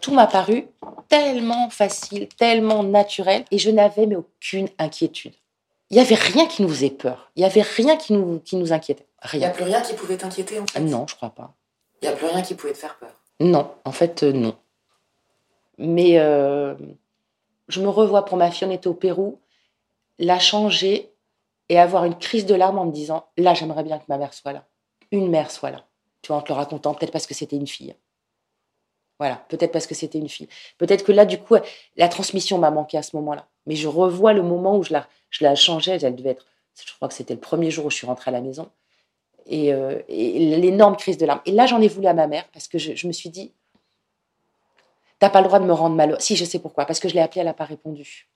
tout 0.00 0.14
m'a 0.14 0.26
paru 0.26 0.66
tellement 1.08 1.68
facile, 1.68 2.28
tellement 2.28 2.82
naturel, 2.82 3.44
et 3.50 3.58
je 3.58 3.70
n'avais 3.70 4.06
mais 4.06 4.16
aucune 4.16 4.68
inquiétude. 4.78 5.34
Il 5.90 5.96
n'y 5.96 6.00
avait 6.00 6.14
rien 6.14 6.46
qui 6.46 6.62
nous 6.62 6.68
faisait 6.68 6.90
peur. 6.90 7.30
Il 7.36 7.40
n'y 7.40 7.46
avait 7.46 7.62
rien 7.62 7.96
qui 7.96 8.12
nous, 8.14 8.38
qui 8.38 8.56
nous 8.56 8.72
inquiétait. 8.72 9.06
Rien. 9.20 9.40
Il 9.40 9.40
n'y 9.40 9.46
a 9.46 9.50
plus 9.50 9.64
rien 9.64 9.80
qui 9.82 9.94
pouvait 9.94 10.16
t'inquiéter 10.16 10.60
en 10.60 10.66
fait? 10.66 10.80
Non, 10.80 11.06
je 11.06 11.16
crois 11.16 11.30
pas. 11.30 11.52
Il 12.00 12.08
n'y 12.08 12.14
a 12.14 12.16
plus 12.16 12.26
rien 12.26 12.40
qui 12.40 12.54
pouvait 12.54 12.72
te 12.72 12.78
faire 12.78 12.96
peur? 12.96 13.10
Non, 13.40 13.70
en 13.84 13.92
fait, 13.92 14.22
euh, 14.22 14.32
non. 14.32 14.56
Mais 15.76 16.14
je 17.68 17.80
me 17.80 17.88
revois 17.88 18.24
pour 18.24 18.36
ma 18.36 18.50
fille, 18.50 18.66
on 18.68 18.70
était 18.70 18.88
au 18.88 18.94
Pérou, 18.94 19.38
la 20.18 20.38
changer 20.38 21.10
et 21.68 21.78
avoir 21.78 22.04
une 22.04 22.18
crise 22.18 22.46
de 22.46 22.54
larmes 22.54 22.78
en 22.78 22.86
me 22.86 22.92
disant 22.92 23.26
là, 23.36 23.54
j'aimerais 23.54 23.82
bien 23.82 23.98
que 23.98 24.04
ma 24.08 24.18
mère 24.18 24.34
soit 24.34 24.52
là 24.52 24.64
une 25.10 25.28
mère 25.28 25.50
soit 25.50 25.70
là. 25.70 25.86
Tu 26.22 26.28
vois, 26.28 26.36
en 26.36 26.42
te 26.42 26.52
le 26.52 26.54
racontant, 26.54 26.94
peut-être 26.94 27.12
parce 27.12 27.26
que 27.26 27.34
c'était 27.34 27.56
une 27.56 27.66
fille. 27.66 27.94
Voilà, 29.18 29.36
peut-être 29.48 29.72
parce 29.72 29.86
que 29.86 29.94
c'était 29.94 30.18
une 30.18 30.28
fille. 30.28 30.48
Peut-être 30.78 31.04
que 31.04 31.12
là, 31.12 31.26
du 31.26 31.38
coup, 31.38 31.56
la 31.96 32.08
transmission 32.08 32.56
m'a 32.58 32.70
manqué 32.70 32.96
à 32.96 33.02
ce 33.02 33.14
moment-là. 33.16 33.46
Mais 33.66 33.76
je 33.76 33.86
revois 33.86 34.32
le 34.32 34.42
moment 34.42 34.78
où 34.78 34.82
je 34.82 34.94
la, 34.94 35.06
je 35.28 35.44
la 35.44 35.54
changeais. 35.54 35.98
Elle 36.02 36.16
devait 36.16 36.30
être, 36.30 36.46
je 36.74 36.94
crois 36.94 37.06
que 37.08 37.14
c'était 37.14 37.34
le 37.34 37.40
premier 37.40 37.70
jour 37.70 37.84
où 37.84 37.90
je 37.90 37.96
suis 37.96 38.06
rentrée 38.06 38.30
à 38.30 38.32
la 38.32 38.40
maison. 38.40 38.70
Et, 39.46 39.74
euh, 39.74 40.00
l'énorme 40.08 40.96
crise 40.96 41.18
de 41.18 41.26
larmes. 41.26 41.42
Et 41.44 41.52
là, 41.52 41.66
j'en 41.66 41.82
ai 41.82 41.88
voulu 41.88 42.06
à 42.06 42.14
ma 42.14 42.26
mère 42.26 42.48
parce 42.52 42.66
que 42.66 42.78
je, 42.78 43.06
me 43.06 43.12
suis 43.12 43.28
dit, 43.28 43.52
t'as 45.18 45.28
pas 45.28 45.42
le 45.42 45.46
droit 45.48 45.58
de 45.58 45.66
me 45.66 45.72
rendre 45.72 45.96
malheureuse. 45.96 46.22
Si, 46.22 46.36
je 46.36 46.46
sais 46.46 46.58
pourquoi. 46.58 46.86
Parce 46.86 46.98
que 46.98 47.08
je 47.08 47.14
l'ai 47.14 47.20
appelée, 47.20 47.40
elle 47.40 47.46
n'a 47.46 47.54
pas 47.54 47.66
répondu. 47.66 48.26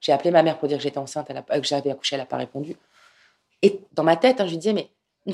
J'ai 0.00 0.12
appelé 0.12 0.30
ma 0.30 0.42
mère 0.42 0.58
pour 0.58 0.66
dire 0.66 0.78
que 0.78 0.82
j'étais 0.82 0.98
enceinte, 0.98 1.28
que 1.28 1.62
j'avais 1.62 1.90
accouché, 1.90 2.16
elle 2.16 2.22
n'a 2.22 2.26
pas 2.26 2.38
répondu. 2.38 2.76
Et 3.60 3.80
dans 3.92 4.02
ma 4.02 4.16
tête, 4.16 4.40
hein, 4.40 4.46
je 4.46 4.52
lui 4.52 4.58
disais, 4.58 4.72
mais 4.72 4.88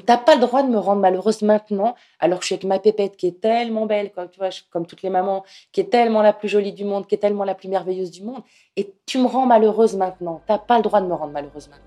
T'as 0.04 0.18
pas 0.18 0.34
le 0.34 0.42
droit 0.42 0.62
de 0.62 0.68
me 0.68 0.78
rendre 0.78 1.00
malheureuse 1.00 1.40
maintenant, 1.40 1.94
alors 2.20 2.40
que 2.40 2.44
je 2.44 2.48
suis 2.48 2.54
avec 2.54 2.64
ma 2.64 2.78
pépette 2.78 3.16
qui 3.16 3.26
est 3.26 3.40
tellement 3.40 3.86
belle, 3.86 4.12
quoi, 4.12 4.28
tu 4.28 4.38
vois, 4.38 4.50
comme 4.70 4.86
toutes 4.86 5.00
les 5.00 5.08
mamans, 5.08 5.44
qui 5.72 5.80
est 5.80 5.90
tellement 5.90 6.20
la 6.20 6.34
plus 6.34 6.48
jolie 6.48 6.74
du 6.74 6.84
monde, 6.84 7.06
qui 7.06 7.14
est 7.14 7.18
tellement 7.18 7.44
la 7.44 7.54
plus 7.54 7.68
merveilleuse 7.68 8.10
du 8.10 8.22
monde, 8.22 8.42
et 8.76 8.94
tu 9.06 9.18
me 9.18 9.26
rends 9.26 9.46
malheureuse 9.46 9.96
maintenant. 9.96 10.42
T'as 10.46 10.58
pas 10.58 10.76
le 10.76 10.82
droit 10.82 11.00
de 11.00 11.06
me 11.06 11.14
rendre 11.14 11.32
malheureuse 11.32 11.68
maintenant. 11.68 11.86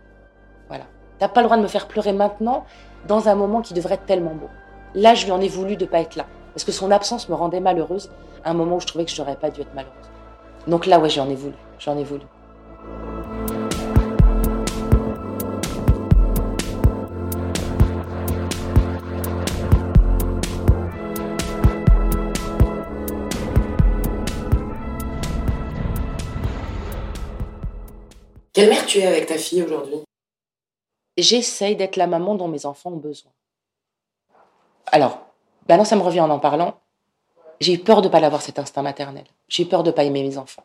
Voilà. 0.68 0.86
T'as 1.20 1.28
pas 1.28 1.42
le 1.42 1.46
droit 1.46 1.58
de 1.58 1.62
me 1.62 1.68
faire 1.68 1.88
pleurer 1.88 2.14
maintenant, 2.14 2.66
dans 3.08 3.30
un 3.30 3.36
moment 3.36 3.62
qui 3.62 3.76
devrait 3.76 3.96
être 3.96 4.08
tellement 4.08 4.34
beau. 4.34 4.50
Là, 4.96 5.14
je 5.14 5.26
lui 5.26 5.32
en 5.32 5.40
ai 5.40 5.48
voulu 5.48 5.78
de 5.78 5.86
pas 5.86 6.00
être 6.00 6.16
là, 6.16 6.26
parce 6.56 6.64
que 6.64 6.72
son 6.72 6.90
absence 6.90 7.30
me 7.30 7.36
rendait 7.36 7.60
malheureuse 7.60 8.10
à 8.44 8.50
un 8.50 8.54
moment 8.56 8.78
où 8.78 8.80
je 8.80 8.88
trouvais 8.88 9.06
que 9.06 9.12
je 9.12 9.22
n'aurais 9.22 9.36
pas 9.36 9.52
dû 9.52 9.62
être 9.62 9.76
malheureuse. 9.76 10.10
Donc 10.66 10.88
là, 10.88 11.00
ouais, 11.00 11.10
j'en 11.10 11.30
ai 11.30 11.36
voulu, 11.36 11.56
j'en 11.78 11.96
ai 11.98 12.04
voulu. 12.04 12.26
Quelle 28.62 28.70
mère 28.70 28.86
tu 28.86 29.00
es 29.00 29.08
avec 29.08 29.26
ta 29.26 29.40
fille 29.40 29.64
aujourd'hui? 29.64 30.04
J'essaye 31.18 31.76
d'être 31.76 31.96
la 31.96 32.06
maman 32.06 32.36
dont 32.36 32.48
mes 32.48 32.68
enfants 32.68 32.92
ont 32.92 32.98
besoin. 32.98 33.32
Alors, 34.86 35.20
maintenant 35.68 35.84
ça 35.84 35.96
me 35.96 36.04
revient 36.04 36.20
en 36.20 36.30
en 36.30 36.38
parlant. 36.38 36.80
J'ai 37.60 37.74
eu 37.74 37.80
peur 37.80 38.04
de 38.04 38.08
ne 38.08 38.12
pas 38.12 38.20
l'avoir 38.20 38.44
cet 38.44 38.60
instinct 38.60 38.84
maternel. 38.84 39.24
J'ai 39.48 39.64
eu 39.64 39.66
peur 39.66 39.82
de 39.82 39.90
ne 39.90 39.96
pas 39.96 40.04
aimer 40.04 40.22
mes 40.22 40.38
enfants 40.38 40.64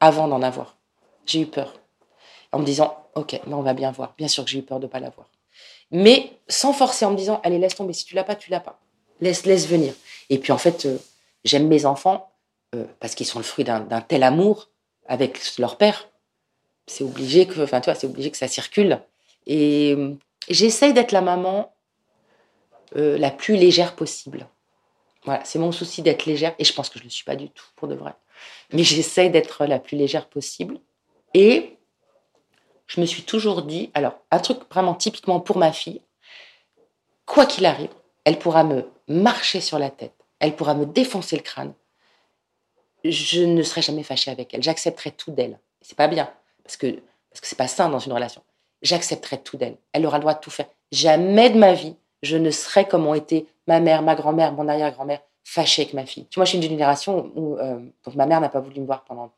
avant 0.00 0.28
d'en 0.28 0.42
avoir. 0.42 0.76
J'ai 1.24 1.40
eu 1.40 1.46
peur. 1.46 1.72
En 2.52 2.58
me 2.58 2.64
disant, 2.66 2.94
ok, 3.14 3.40
mais 3.46 3.54
on 3.54 3.62
va 3.62 3.72
bien 3.72 3.90
voir. 3.90 4.12
Bien 4.18 4.28
sûr 4.28 4.44
que 4.44 4.50
j'ai 4.50 4.58
eu 4.58 4.62
peur 4.62 4.78
de 4.78 4.84
ne 4.84 4.90
pas 4.90 5.00
l'avoir. 5.00 5.30
Mais 5.90 6.38
sans 6.46 6.74
forcer, 6.74 7.06
en 7.06 7.12
me 7.12 7.16
disant, 7.16 7.40
allez, 7.42 7.58
laisse 7.58 7.74
tomber. 7.74 7.94
Si 7.94 8.04
tu 8.04 8.14
l'as 8.14 8.24
pas, 8.24 8.36
tu 8.36 8.50
l'as 8.50 8.60
pas. 8.60 8.78
Laisse, 9.22 9.46
laisse 9.46 9.66
venir. 9.66 9.94
Et 10.28 10.36
puis 10.36 10.52
en 10.52 10.58
fait, 10.58 10.84
euh, 10.84 10.98
j'aime 11.44 11.68
mes 11.68 11.86
enfants 11.86 12.34
euh, 12.74 12.84
parce 12.98 13.14
qu'ils 13.14 13.24
sont 13.24 13.38
le 13.38 13.46
fruit 13.46 13.64
d'un 13.64 14.02
tel 14.02 14.24
amour 14.24 14.68
avec 15.08 15.40
leur 15.56 15.78
père 15.78 16.09
c'est 16.90 17.04
obligé 17.04 17.46
que, 17.46 17.60
enfin, 17.60 17.80
c'est 17.94 18.06
obligé 18.06 18.30
que 18.32 18.36
ça 18.36 18.48
circule. 18.48 19.00
Et 19.46 19.94
euh, 19.96 20.14
j'essaye 20.48 20.92
d'être 20.92 21.12
la 21.12 21.20
maman 21.20 21.72
euh, 22.96 23.16
la 23.16 23.30
plus 23.30 23.54
légère 23.54 23.94
possible. 23.94 24.48
Voilà, 25.24 25.44
c'est 25.44 25.60
mon 25.60 25.70
souci 25.70 26.02
d'être 26.02 26.26
légère, 26.26 26.54
et 26.58 26.64
je 26.64 26.72
pense 26.72 26.88
que 26.88 26.98
je 26.98 27.04
ne 27.04 27.08
le 27.08 27.12
suis 27.12 27.24
pas 27.24 27.36
du 27.36 27.48
tout, 27.48 27.66
pour 27.76 27.86
de 27.86 27.94
vrai. 27.94 28.14
Mais 28.72 28.82
j'essaye 28.82 29.30
d'être 29.30 29.66
la 29.66 29.78
plus 29.78 29.96
légère 29.96 30.28
possible. 30.28 30.80
Et 31.32 31.76
je 32.88 33.00
me 33.00 33.06
suis 33.06 33.22
toujours 33.22 33.62
dit, 33.62 33.90
alors, 33.94 34.18
un 34.32 34.40
truc 34.40 34.58
vraiment 34.68 34.94
typiquement 34.94 35.38
pour 35.38 35.58
ma 35.58 35.72
fille, 35.72 36.00
quoi 37.24 37.46
qu'il 37.46 37.66
arrive, 37.66 37.90
elle 38.24 38.38
pourra 38.38 38.64
me 38.64 38.84
marcher 39.06 39.60
sur 39.60 39.78
la 39.78 39.90
tête, 39.90 40.14
elle 40.40 40.56
pourra 40.56 40.74
me 40.74 40.86
défoncer 40.86 41.36
le 41.36 41.42
crâne. 41.42 41.72
Je 43.04 43.42
ne 43.42 43.62
serai 43.62 43.80
jamais 43.80 44.02
fâchée 44.02 44.32
avec 44.32 44.52
elle, 44.52 44.62
j'accepterai 44.62 45.12
tout 45.12 45.30
d'elle. 45.30 45.60
C'est 45.82 45.96
pas 45.96 46.08
bien, 46.08 46.30
parce 46.70 46.76
que 46.76 47.00
parce 47.30 47.40
que 47.40 47.46
c'est 47.46 47.58
pas 47.58 47.68
sain 47.68 47.88
dans 47.88 47.98
une 47.98 48.12
relation. 48.12 48.42
J'accepterai 48.82 49.40
tout 49.42 49.56
d'elle. 49.56 49.76
Elle 49.92 50.06
aura 50.06 50.18
le 50.18 50.22
droit 50.22 50.34
de 50.34 50.40
tout 50.40 50.50
faire. 50.50 50.66
Jamais 50.90 51.50
de 51.50 51.58
ma 51.58 51.74
vie, 51.74 51.94
je 52.22 52.36
ne 52.36 52.50
serai 52.50 52.86
comme 52.86 53.06
ont 53.06 53.14
été 53.14 53.46
ma 53.66 53.78
mère, 53.78 54.02
ma 54.02 54.14
grand-mère, 54.14 54.52
mon 54.52 54.66
arrière-grand-mère, 54.68 55.20
fâchée 55.44 55.82
avec 55.82 55.94
ma 55.94 56.06
fille. 56.06 56.26
Tu 56.28 56.38
vois, 56.38 56.44
je 56.44 56.50
suis 56.50 56.58
d'une 56.58 56.70
génération 56.70 57.30
où 57.36 57.56
euh, 57.56 57.78
donc 58.04 58.14
ma 58.14 58.26
mère 58.26 58.40
n'a 58.40 58.48
pas 58.48 58.60
voulu 58.60 58.80
me 58.80 58.86
voir 58.86 59.04
pendant 59.04 59.32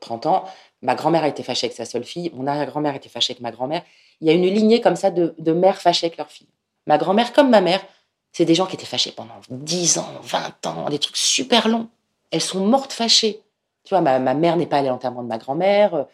30 0.00 0.26
ans. 0.26 0.44
Ma 0.80 0.94
grand-mère 0.94 1.24
a 1.24 1.28
été 1.28 1.42
fâchée 1.42 1.66
avec 1.66 1.76
sa 1.76 1.84
seule 1.84 2.04
fille. 2.04 2.30
Mon 2.34 2.46
arrière-grand-mère 2.46 2.94
était 2.94 3.08
fâchée 3.08 3.32
avec 3.32 3.40
ma 3.40 3.50
grand-mère. 3.50 3.82
Il 4.20 4.26
y 4.26 4.30
a 4.30 4.32
une 4.32 4.46
lignée 4.46 4.80
comme 4.80 4.96
ça 4.96 5.10
de, 5.10 5.34
de 5.38 5.52
mères 5.52 5.80
fâchées 5.80 6.06
avec 6.06 6.18
leur 6.18 6.30
fille. 6.30 6.48
Ma 6.86 6.98
grand-mère, 6.98 7.32
comme 7.32 7.50
ma 7.50 7.60
mère, 7.60 7.84
c'est 8.32 8.44
des 8.44 8.54
gens 8.54 8.66
qui 8.66 8.74
étaient 8.74 8.86
fâchés 8.86 9.12
pendant 9.12 9.34
10 9.48 9.98
ans, 9.98 10.12
20 10.22 10.66
ans, 10.66 10.90
des 10.90 10.98
trucs 10.98 11.16
super 11.16 11.68
longs. 11.68 11.88
Elles 12.30 12.40
sont 12.40 12.64
mortes 12.64 12.92
fâchées. 12.92 13.40
Tu 13.84 13.94
vois, 13.94 14.00
ma, 14.00 14.34
mère 14.34 14.56
n'est 14.56 14.66
pas 14.66 14.78
allée 14.78 14.88
à 14.88 14.92
l'enterrement 14.92 15.22
de 15.24 15.28
ma 15.28 15.38
grand-mère. 15.38 16.06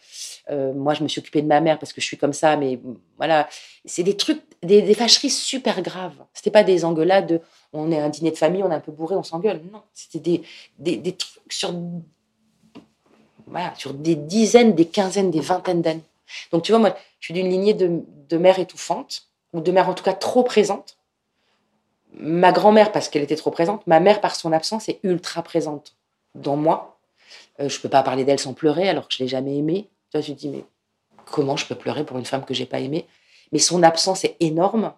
Euh, 0.51 0.73
moi, 0.73 0.95
je 0.95 1.03
me 1.03 1.09
suis 1.09 1.21
occupée 1.21 1.43
de 1.43 1.47
ma 1.47 1.61
mère 1.61 1.79
parce 1.79 1.93
que 1.93 2.01
je 2.01 2.07
suis 2.07 2.17
comme 2.17 2.33
ça. 2.33 2.57
Mais 2.57 2.81
voilà, 3.19 3.47
c'est 3.85 4.03
des 4.03 4.17
trucs, 4.17 4.41
des, 4.63 4.95
fâcheries 4.95 5.31
super 5.31 5.83
graves. 5.83 6.17
C'était 6.33 6.51
pas 6.51 6.65
des 6.65 6.85
engueulades 6.85 7.27
de 7.27 7.41
on 7.75 7.93
est 7.93 8.01
un 8.01 8.09
dîner 8.09 8.31
de 8.31 8.37
famille, 8.37 8.63
on 8.63 8.71
est 8.71 8.75
un 8.75 8.81
peu 8.81 8.93
bourré, 8.93 9.17
on 9.17 9.23
s'engueule. 9.23 9.61
Non, 9.71 9.83
c'était 9.93 10.43
des, 10.79 10.97
des, 10.97 11.13
trucs 11.13 11.53
sur, 11.53 11.75
voilà, 13.47 13.75
sur 13.77 13.93
des 13.93 14.15
dizaines, 14.15 14.75
des 14.75 14.87
quinzaines, 14.87 15.31
des 15.31 15.41
vingtaines 15.41 15.83
d'années. 15.83 16.01
Donc, 16.51 16.63
tu 16.63 16.73
vois, 16.73 16.79
moi, 16.79 16.97
je 17.21 17.27
suis 17.27 17.35
d'une 17.35 17.51
lignée 17.51 17.75
de, 17.75 18.03
de 18.29 18.37
mère 18.39 18.59
étouffante, 18.59 19.29
ou 19.53 19.61
de 19.61 19.71
mère 19.71 19.89
en 19.89 19.95
tout 19.95 20.05
cas 20.05 20.13
trop 20.15 20.43
présente. 20.43 20.97
Ma 22.15 22.53
grand-mère, 22.53 22.93
parce 22.93 23.09
qu'elle 23.09 23.23
était 23.23 23.37
trop 23.37 23.51
présente, 23.51 23.87
ma 23.87 24.01
mère, 24.01 24.21
par 24.21 24.35
son 24.35 24.53
absence, 24.53 24.89
est 24.89 25.01
ultra 25.03 25.43
présente 25.43 25.95
dans 26.35 26.57
moi 26.57 26.98
euh, 27.61 27.69
je 27.69 27.81
peux 27.81 27.89
pas 27.89 28.03
parler 28.03 28.25
d'elle 28.25 28.39
sans 28.39 28.55
pleurer 28.55 28.89
alors 28.89 29.09
que 29.09 29.15
je 29.15 29.23
l'ai 29.23 29.29
jamais 29.29 29.57
aimée. 29.57 29.89
Toi, 30.11 30.23
tu 30.23 30.35
te 30.35 30.39
dis, 30.39 30.49
mais 30.49 30.65
comment 31.27 31.57
je 31.57 31.67
peux 31.67 31.75
pleurer 31.75 32.05
pour 32.05 32.19
une 32.19 32.25
femme 32.25 32.45
que 32.45 32.55
j'ai 32.55 32.67
pas 32.67 32.81
aimée? 32.81 33.07
Mais 33.53 33.59
son 33.59 33.83
absence 33.83 34.25
est 34.25 34.37
énorme. 34.41 34.93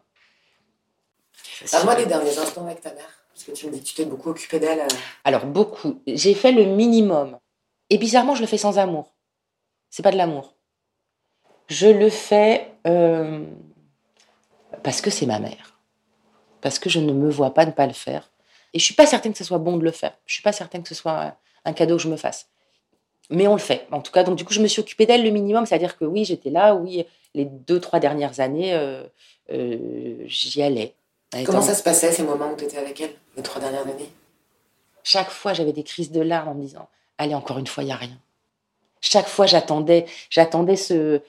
À 1.72 1.84
moi 1.84 1.94
les 1.96 2.06
derniers 2.06 2.36
instants 2.38 2.64
avec 2.64 2.80
ta 2.80 2.92
mère, 2.92 3.24
parce 3.32 3.44
que 3.44 3.52
tu 3.52 3.66
me 3.66 3.72
dis 3.72 3.80
que 3.80 3.86
tu 3.86 3.94
t'es 3.94 4.04
beaucoup 4.04 4.30
occupée 4.30 4.58
d'elle. 4.58 4.80
Euh. 4.80 4.88
Alors, 5.24 5.46
beaucoup. 5.46 6.00
J'ai 6.06 6.34
fait 6.34 6.52
le 6.52 6.64
minimum. 6.64 7.38
Et 7.90 7.98
bizarrement, 7.98 8.34
je 8.34 8.40
le 8.40 8.46
fais 8.46 8.58
sans 8.58 8.78
amour. 8.78 9.14
C'est 9.90 10.02
pas 10.02 10.12
de 10.12 10.16
l'amour. 10.16 10.54
Je 11.66 11.88
le 11.88 12.08
fais 12.08 12.72
euh, 12.86 13.44
parce 14.82 15.00
que 15.00 15.10
c'est 15.10 15.26
ma 15.26 15.38
mère. 15.38 15.78
Parce 16.60 16.78
que 16.78 16.90
je 16.90 17.00
ne 17.00 17.12
me 17.12 17.30
vois 17.30 17.54
pas 17.54 17.66
ne 17.66 17.70
pas 17.72 17.86
le 17.86 17.92
faire. 17.92 18.30
Et 18.72 18.78
je 18.78 18.84
suis 18.84 18.94
pas 18.94 19.06
certaine 19.06 19.32
que 19.32 19.38
ce 19.38 19.44
soit 19.44 19.58
bon 19.58 19.76
de 19.76 19.84
le 19.84 19.90
faire. 19.90 20.16
Je 20.26 20.34
suis 20.34 20.42
pas 20.42 20.52
certaine 20.52 20.82
que 20.82 20.88
ce 20.88 20.94
soit 20.94 21.36
un 21.64 21.72
cadeau 21.72 21.96
que 21.96 22.02
je 22.02 22.08
me 22.08 22.16
fasse. 22.16 22.48
Mais 23.30 23.46
on 23.46 23.52
le 23.52 23.60
fait. 23.60 23.86
En 23.92 24.00
tout 24.00 24.12
cas, 24.12 24.24
donc 24.24 24.36
du 24.36 24.44
coup, 24.44 24.52
je 24.52 24.60
me 24.60 24.66
suis 24.66 24.80
occupée 24.80 25.06
d'elle 25.06 25.22
le 25.22 25.30
minimum, 25.30 25.64
c'est-à-dire 25.66 25.96
que 25.96 26.04
oui, 26.04 26.24
j'étais 26.24 26.50
là, 26.50 26.74
oui, 26.74 27.06
les 27.34 27.44
deux, 27.44 27.80
trois 27.80 28.00
dernières 28.00 28.40
années, 28.40 28.74
euh, 28.74 29.04
euh, 29.52 30.16
j'y 30.26 30.62
allais. 30.62 30.94
Comment 31.46 31.62
ça 31.62 31.74
se 31.74 31.82
passait 31.82 32.10
ces 32.10 32.24
moments 32.24 32.52
où 32.52 32.56
tu 32.56 32.64
étais 32.64 32.78
avec 32.78 33.00
elle, 33.00 33.12
les 33.36 33.42
trois 33.42 33.60
dernières 33.60 33.82
années? 33.82 34.10
Chaque 35.04 35.30
fois, 35.30 35.52
j'avais 35.52 35.72
des 35.72 35.84
crises 35.84 36.10
de 36.10 36.20
larmes 36.20 36.48
en 36.48 36.54
me 36.54 36.62
disant, 36.62 36.88
allez, 37.18 37.34
encore 37.34 37.58
une 37.58 37.68
fois, 37.68 37.84
il 37.84 37.86
n'y 37.86 37.92
a 37.92 37.96
rien. 37.96 38.18
Chaque 39.00 39.28
fois, 39.28 39.46
j'attendais, 39.46 40.06
j'attendais 40.28 40.76
ce, 40.76 41.22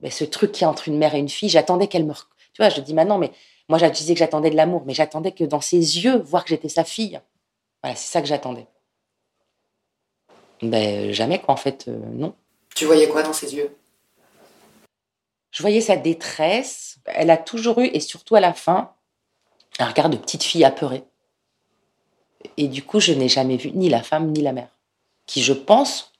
ben, 0.00 0.10
ce 0.10 0.24
truc 0.24 0.52
qui 0.52 0.64
est 0.64 0.66
entre 0.66 0.88
une 0.88 0.96
mère 0.96 1.14
et 1.14 1.18
une 1.18 1.28
fille, 1.28 1.48
j'attendais 1.50 1.88
qu'elle 1.88 2.06
me... 2.06 2.14
Tu 2.14 2.22
vois, 2.58 2.70
je 2.70 2.80
dis 2.80 2.94
maintenant, 2.94 3.18
mais 3.18 3.32
moi, 3.68 3.78
je 3.78 3.86
disais 3.86 4.14
que 4.14 4.18
j'attendais 4.18 4.50
de 4.50 4.56
l'amour, 4.56 4.82
mais 4.86 4.94
j'attendais 4.94 5.32
que 5.32 5.44
dans 5.44 5.60
ses 5.60 5.76
yeux, 5.76 6.16
voir 6.18 6.44
que 6.44 6.50
j'étais 6.50 6.68
sa 6.68 6.84
fille. 6.84 7.20
Voilà, 7.82 7.96
c'est 7.96 8.10
ça 8.10 8.22
que 8.22 8.26
j'attendais. 8.26 8.66
Ben, 10.70 11.12
jamais, 11.12 11.40
quoi, 11.40 11.54
en 11.54 11.56
fait, 11.56 11.86
euh, 11.88 11.98
non. 12.12 12.34
Tu 12.74 12.86
voyais 12.86 13.08
quoi 13.08 13.22
dans 13.22 13.32
ses 13.32 13.54
yeux? 13.54 13.76
Je 15.50 15.62
voyais 15.62 15.80
sa 15.80 15.96
détresse. 15.96 16.98
Elle 17.06 17.30
a 17.30 17.36
toujours 17.36 17.80
eu, 17.80 17.86
et 17.86 18.00
surtout 18.00 18.34
à 18.34 18.40
la 18.40 18.54
fin, 18.54 18.92
un 19.78 19.86
regard 19.86 20.08
de 20.08 20.16
petite 20.16 20.42
fille 20.42 20.64
apeurée. 20.64 21.04
Et 22.56 22.68
du 22.68 22.82
coup, 22.82 23.00
je 23.00 23.12
n'ai 23.12 23.28
jamais 23.28 23.56
vu 23.56 23.72
ni 23.72 23.88
la 23.88 24.02
femme 24.02 24.30
ni 24.30 24.40
la 24.40 24.52
mère, 24.52 24.70
qui, 25.26 25.42
je 25.42 25.52
pense, 25.52 26.12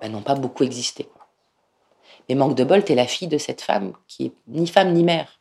ben, 0.00 0.10
n'ont 0.10 0.22
pas 0.22 0.34
beaucoup 0.34 0.64
existé. 0.64 1.08
Mais 2.28 2.34
manque 2.34 2.56
de 2.56 2.64
bol, 2.64 2.84
t'es 2.84 2.94
la 2.94 3.06
fille 3.06 3.28
de 3.28 3.38
cette 3.38 3.60
femme 3.60 3.92
qui 4.08 4.26
est 4.26 4.32
ni 4.48 4.66
femme 4.66 4.92
ni 4.92 5.04
mère. 5.04 5.40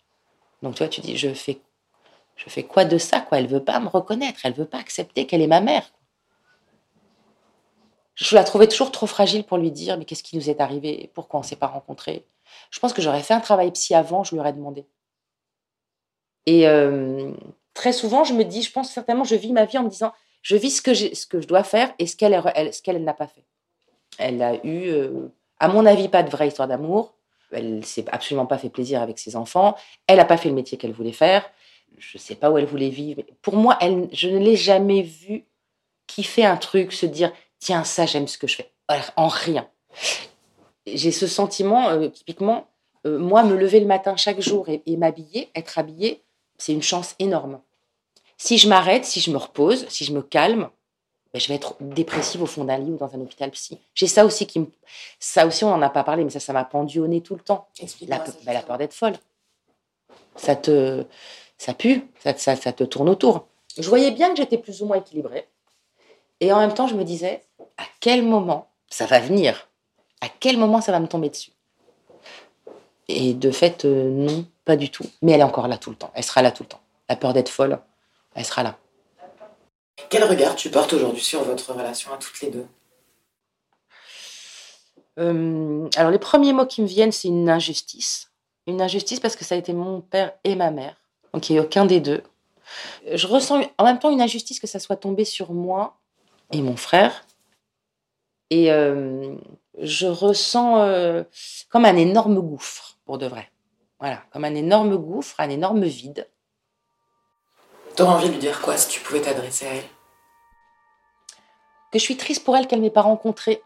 Donc 0.61 0.75
toi, 0.75 0.87
tu 0.87 1.01
dis, 1.01 1.17
je 1.17 1.33
fais, 1.33 1.59
je 2.35 2.49
fais 2.49 2.63
quoi 2.63 2.85
de 2.85 2.97
ça 2.97 3.21
quoi? 3.21 3.39
Elle 3.39 3.47
veut 3.47 3.63
pas 3.63 3.79
me 3.79 3.87
reconnaître, 3.87 4.41
elle 4.43 4.53
veut 4.53 4.65
pas 4.65 4.79
accepter 4.79 5.25
qu'elle 5.25 5.41
est 5.41 5.47
ma 5.47 5.61
mère 5.61 5.89
je 8.15 8.35
la 8.35 8.43
trouvais 8.43 8.67
toujours 8.67 8.91
trop 8.91 9.07
fragile 9.07 9.43
pour 9.43 9.57
lui 9.57 9.71
dire 9.71 9.97
mais 9.97 10.05
qu'est-ce 10.05 10.23
qui 10.23 10.37
nous 10.37 10.49
est 10.49 10.61
arrivé? 10.61 11.11
Pourquoi 11.13 11.41
on 11.41 11.43
s'est 11.43 11.55
pas 11.55 11.67
rencontrés? 11.67 12.25
Je 12.71 12.79
pense 12.79 12.93
que 12.93 13.01
j'aurais 13.01 13.23
fait 13.23 13.33
un 13.33 13.39
travail 13.39 13.71
psy 13.71 13.93
avant, 13.93 14.23
je 14.23 14.31
lui 14.31 14.39
aurais 14.39 14.53
demandé. 14.53 14.85
Et 16.45 16.67
euh, 16.67 17.31
très 17.73 17.91
souvent, 17.91 18.23
je 18.23 18.33
me 18.33 18.43
dis, 18.43 18.61
je 18.61 18.71
pense 18.71 18.91
certainement, 18.91 19.23
je 19.23 19.35
vis 19.35 19.51
ma 19.51 19.65
vie 19.65 19.77
en 19.77 19.83
me 19.83 19.89
disant, 19.89 20.13
je 20.41 20.55
vis 20.55 20.71
ce 20.71 20.81
que, 20.81 20.93
je 20.93 21.47
dois 21.47 21.63
faire 21.63 21.93
et 21.99 22.07
ce 22.07 22.15
qu'elle 22.15 23.03
n'a 23.03 23.13
pas 23.13 23.27
fait. 23.27 23.43
Elle 24.17 24.41
a 24.41 24.55
eu, 24.65 24.89
euh, 24.89 25.27
à 25.59 25.67
mon 25.67 25.85
avis, 25.85 26.07
pas 26.07 26.23
de 26.23 26.29
vraie 26.29 26.47
histoire 26.47 26.67
d'amour. 26.67 27.15
Elle 27.51 27.85
s'est 27.85 28.05
absolument 28.11 28.45
pas 28.45 28.57
fait 28.57 28.69
plaisir 28.69 29.01
avec 29.01 29.19
ses 29.19 29.35
enfants. 29.35 29.75
Elle 30.07 30.17
n'a 30.17 30.25
pas 30.25 30.37
fait 30.37 30.49
le 30.49 30.55
métier 30.55 30.77
qu'elle 30.77 30.93
voulait 30.93 31.11
faire. 31.11 31.49
Je 31.97 32.17
ne 32.17 32.21
sais 32.21 32.35
pas 32.35 32.51
où 32.51 32.57
elle 32.57 32.65
voulait 32.65 32.89
vivre. 32.89 33.23
Pour 33.41 33.55
moi, 33.55 33.77
je 34.11 34.29
ne 34.29 34.37
l'ai 34.37 34.55
jamais 34.55 35.01
vue 35.01 35.45
kiffer 36.07 36.45
un 36.45 36.57
truc, 36.57 36.91
se 36.91 37.05
dire 37.05 37.31
tiens, 37.59 37.83
ça, 37.83 38.05
j'aime 38.05 38.27
ce 38.27 38.37
que 38.37 38.47
je 38.47 38.55
fais. 38.55 38.71
En 39.15 39.27
rien. 39.27 39.67
J'ai 40.85 41.11
ce 41.11 41.27
sentiment, 41.27 41.89
euh, 41.89 42.09
typiquement, 42.09 42.67
euh, 43.05 43.17
moi, 43.17 43.43
me 43.43 43.55
lever 43.55 43.79
le 43.79 43.85
matin 43.85 44.15
chaque 44.15 44.39
jour 44.41 44.67
et, 44.69 44.97
m'habiller, 44.97 45.49
être 45.55 45.77
habillée, 45.77 46.23
c'est 46.57 46.73
une 46.73 46.83
chance 46.83 47.15
énorme. 47.19 47.59
Si 48.37 48.57
je 48.57 48.67
m'arrête, 48.67 49.05
si 49.05 49.19
je 49.19 49.31
me 49.31 49.37
repose, 49.37 49.87
si 49.89 50.03
je 50.05 50.13
me 50.13 50.21
calme, 50.21 50.69
ben, 51.33 51.39
je 51.39 51.47
vais 51.47 51.55
être 51.55 51.75
dépressive 51.79 52.41
au 52.43 52.45
fond 52.45 52.63
d'un 52.63 52.77
lit 52.77 52.91
ou 52.91 52.97
dans 52.97 53.13
un 53.13 53.21
hôpital 53.21 53.51
psy. 53.51 53.79
J'ai 53.93 54.07
ça 54.07 54.25
aussi 54.25 54.45
qui 54.45 54.59
me... 54.59 54.67
Ça 55.19 55.45
aussi, 55.47 55.63
on 55.63 55.69
n'en 55.69 55.81
a 55.81 55.89
pas 55.89 56.03
parlé, 56.03 56.23
mais 56.23 56.29
ça, 56.29 56.39
ça 56.39 56.53
m'a 56.53 56.65
pendu 56.65 56.99
au 56.99 57.07
nez 57.07 57.21
tout 57.21 57.35
le 57.35 57.41
temps. 57.41 57.67
La, 58.07 58.23
ben, 58.45 58.53
la 58.53 58.61
peur 58.61 58.77
d'être 58.77 58.93
folle. 58.93 59.15
ça 60.35 60.55
te, 60.55 61.05
ça 61.57 61.73
pue, 61.73 62.07
ça, 62.23 62.35
ça, 62.37 62.55
ça 62.55 62.73
te 62.73 62.83
tourne 62.83 63.09
autour. 63.09 63.47
Je 63.77 63.87
voyais 63.87 64.11
bien 64.11 64.29
que 64.29 64.37
j'étais 64.37 64.57
plus 64.57 64.81
ou 64.81 64.85
moins 64.85 64.97
équilibrée. 64.97 65.47
Et 66.41 66.51
en 66.51 66.59
même 66.59 66.73
temps, 66.73 66.87
je 66.87 66.95
me 66.95 67.03
disais, 67.03 67.43
à 67.77 67.83
quel 67.99 68.23
moment 68.23 68.67
ça 68.89 69.05
va 69.05 69.19
venir? 69.19 69.69
À 70.21 70.27
quel 70.27 70.57
moment 70.57 70.81
ça 70.81 70.91
va 70.91 70.99
me 70.99 71.07
tomber 71.07 71.29
dessus? 71.29 71.51
Et 73.07 73.33
de 73.33 73.51
fait, 73.51 73.85
euh, 73.85 74.09
non, 74.09 74.45
pas 74.65 74.75
du 74.75 74.89
tout. 74.89 75.05
Mais 75.21 75.33
elle 75.33 75.41
est 75.41 75.45
encore 75.45 75.67
là 75.67 75.77
tout 75.77 75.91
le 75.91 75.95
temps. 75.95 76.11
Elle 76.15 76.23
sera 76.23 76.41
là 76.41 76.51
tout 76.51 76.63
le 76.63 76.69
temps. 76.69 76.81
La 77.07 77.15
peur 77.15 77.33
d'être 77.33 77.49
folle, 77.49 77.79
elle 78.33 78.45
sera 78.45 78.63
là. 78.63 78.77
Quel 80.09 80.23
regard 80.23 80.55
tu 80.55 80.69
portes 80.69 80.93
aujourd'hui 80.93 81.23
sur 81.23 81.43
votre 81.43 81.71
relation 81.73 82.11
à 82.13 82.17
toutes 82.17 82.41
les 82.41 82.49
deux? 82.49 82.67
Euh, 85.19 85.87
alors, 85.95 86.11
les 86.11 86.19
premiers 86.19 86.51
mots 86.51 86.65
qui 86.65 86.81
me 86.81 86.87
viennent, 86.87 87.11
c'est 87.11 87.27
une 87.27 87.49
injustice. 87.49 88.31
Une 88.67 88.81
injustice 88.81 89.19
parce 89.19 89.35
que 89.35 89.45
ça 89.45 89.55
a 89.55 89.57
été 89.57 89.71
mon 89.71 90.01
père 90.01 90.33
et 90.43 90.55
ma 90.55 90.71
mère. 90.71 90.95
Donc, 91.33 91.49
il 91.49 91.53
n'y 91.53 91.59
a 91.59 91.61
aucun 91.61 91.85
des 91.85 92.01
deux. 92.01 92.23
Je 93.09 93.27
ressens 93.27 93.61
en 93.77 93.83
même 93.83 93.99
temps 93.99 94.09
une 94.09 94.21
injustice 94.21 94.59
que 94.59 94.67
ça 94.67 94.79
soit 94.79 94.95
tombé 94.95 95.23
sur 95.23 95.53
moi 95.53 95.97
et 96.51 96.61
mon 96.61 96.77
frère. 96.77 97.25
Et 98.49 98.71
euh, 98.71 99.35
je 99.79 100.07
ressens 100.07 100.79
euh, 100.81 101.23
comme 101.69 101.85
un 101.85 101.97
énorme 101.97 102.39
gouffre, 102.39 102.97
pour 103.05 103.17
de 103.17 103.27
vrai. 103.27 103.51
Voilà, 103.99 104.23
comme 104.31 104.45
un 104.45 104.55
énorme 104.55 104.97
gouffre, 104.97 105.39
un 105.39 105.49
énorme 105.49 105.85
vide. 105.85 106.29
T'aurais 107.95 108.13
envie 108.13 108.27
de 108.27 108.33
lui 108.33 108.39
dire 108.39 108.61
quoi 108.61 108.77
si 108.77 108.89
tu 108.89 108.99
pouvais 108.99 109.21
t'adresser 109.21 109.67
à 109.67 109.73
elle? 109.75 109.89
Que 111.91 111.99
je 111.99 112.03
suis 112.03 112.17
triste 112.17 112.43
pour 112.43 112.57
elle 112.57 112.67
qu'elle 112.67 112.81
m'ait 112.81 112.89
pas 112.89 113.01
rencontré. 113.01 113.61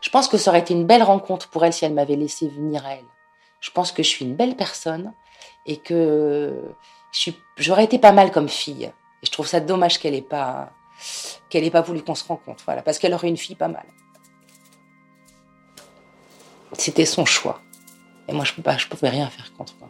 Je 0.00 0.10
pense 0.10 0.28
que 0.28 0.38
ça 0.38 0.50
aurait 0.50 0.60
été 0.60 0.72
une 0.72 0.86
belle 0.86 1.02
rencontre 1.02 1.48
pour 1.50 1.64
elle 1.64 1.72
si 1.72 1.84
elle 1.84 1.92
m'avait 1.92 2.16
laissé 2.16 2.48
venir 2.48 2.84
à 2.86 2.94
elle. 2.94 3.04
Je 3.60 3.70
pense 3.70 3.92
que 3.92 4.02
je 4.02 4.08
suis 4.08 4.24
une 4.24 4.34
belle 4.34 4.56
personne 4.56 5.12
et 5.66 5.76
que 5.76 6.74
j'aurais 7.56 7.84
été 7.84 7.98
pas 7.98 8.12
mal 8.12 8.32
comme 8.32 8.48
fille. 8.48 8.86
Et 9.22 9.26
je 9.26 9.30
trouve 9.30 9.46
ça 9.46 9.60
dommage 9.60 9.98
qu'elle 9.98 10.14
ait 10.14 10.22
pas 10.22 10.72
qu'elle 11.48 11.64
ait 11.64 11.70
pas 11.70 11.82
voulu 11.82 12.02
qu'on 12.02 12.14
se 12.14 12.24
rencontre, 12.24 12.64
voilà, 12.64 12.82
parce 12.82 12.98
qu'elle 12.98 13.14
aurait 13.14 13.28
une 13.28 13.36
fille 13.36 13.56
pas 13.56 13.68
mal. 13.68 13.86
C'était 16.72 17.04
son 17.04 17.24
choix. 17.24 17.60
Et 18.28 18.32
moi, 18.32 18.44
je 18.44 18.52
je 18.52 18.88
pouvais 18.88 19.08
rien 19.08 19.28
faire 19.28 19.52
contre. 19.54 19.76
Quoi. 19.78 19.88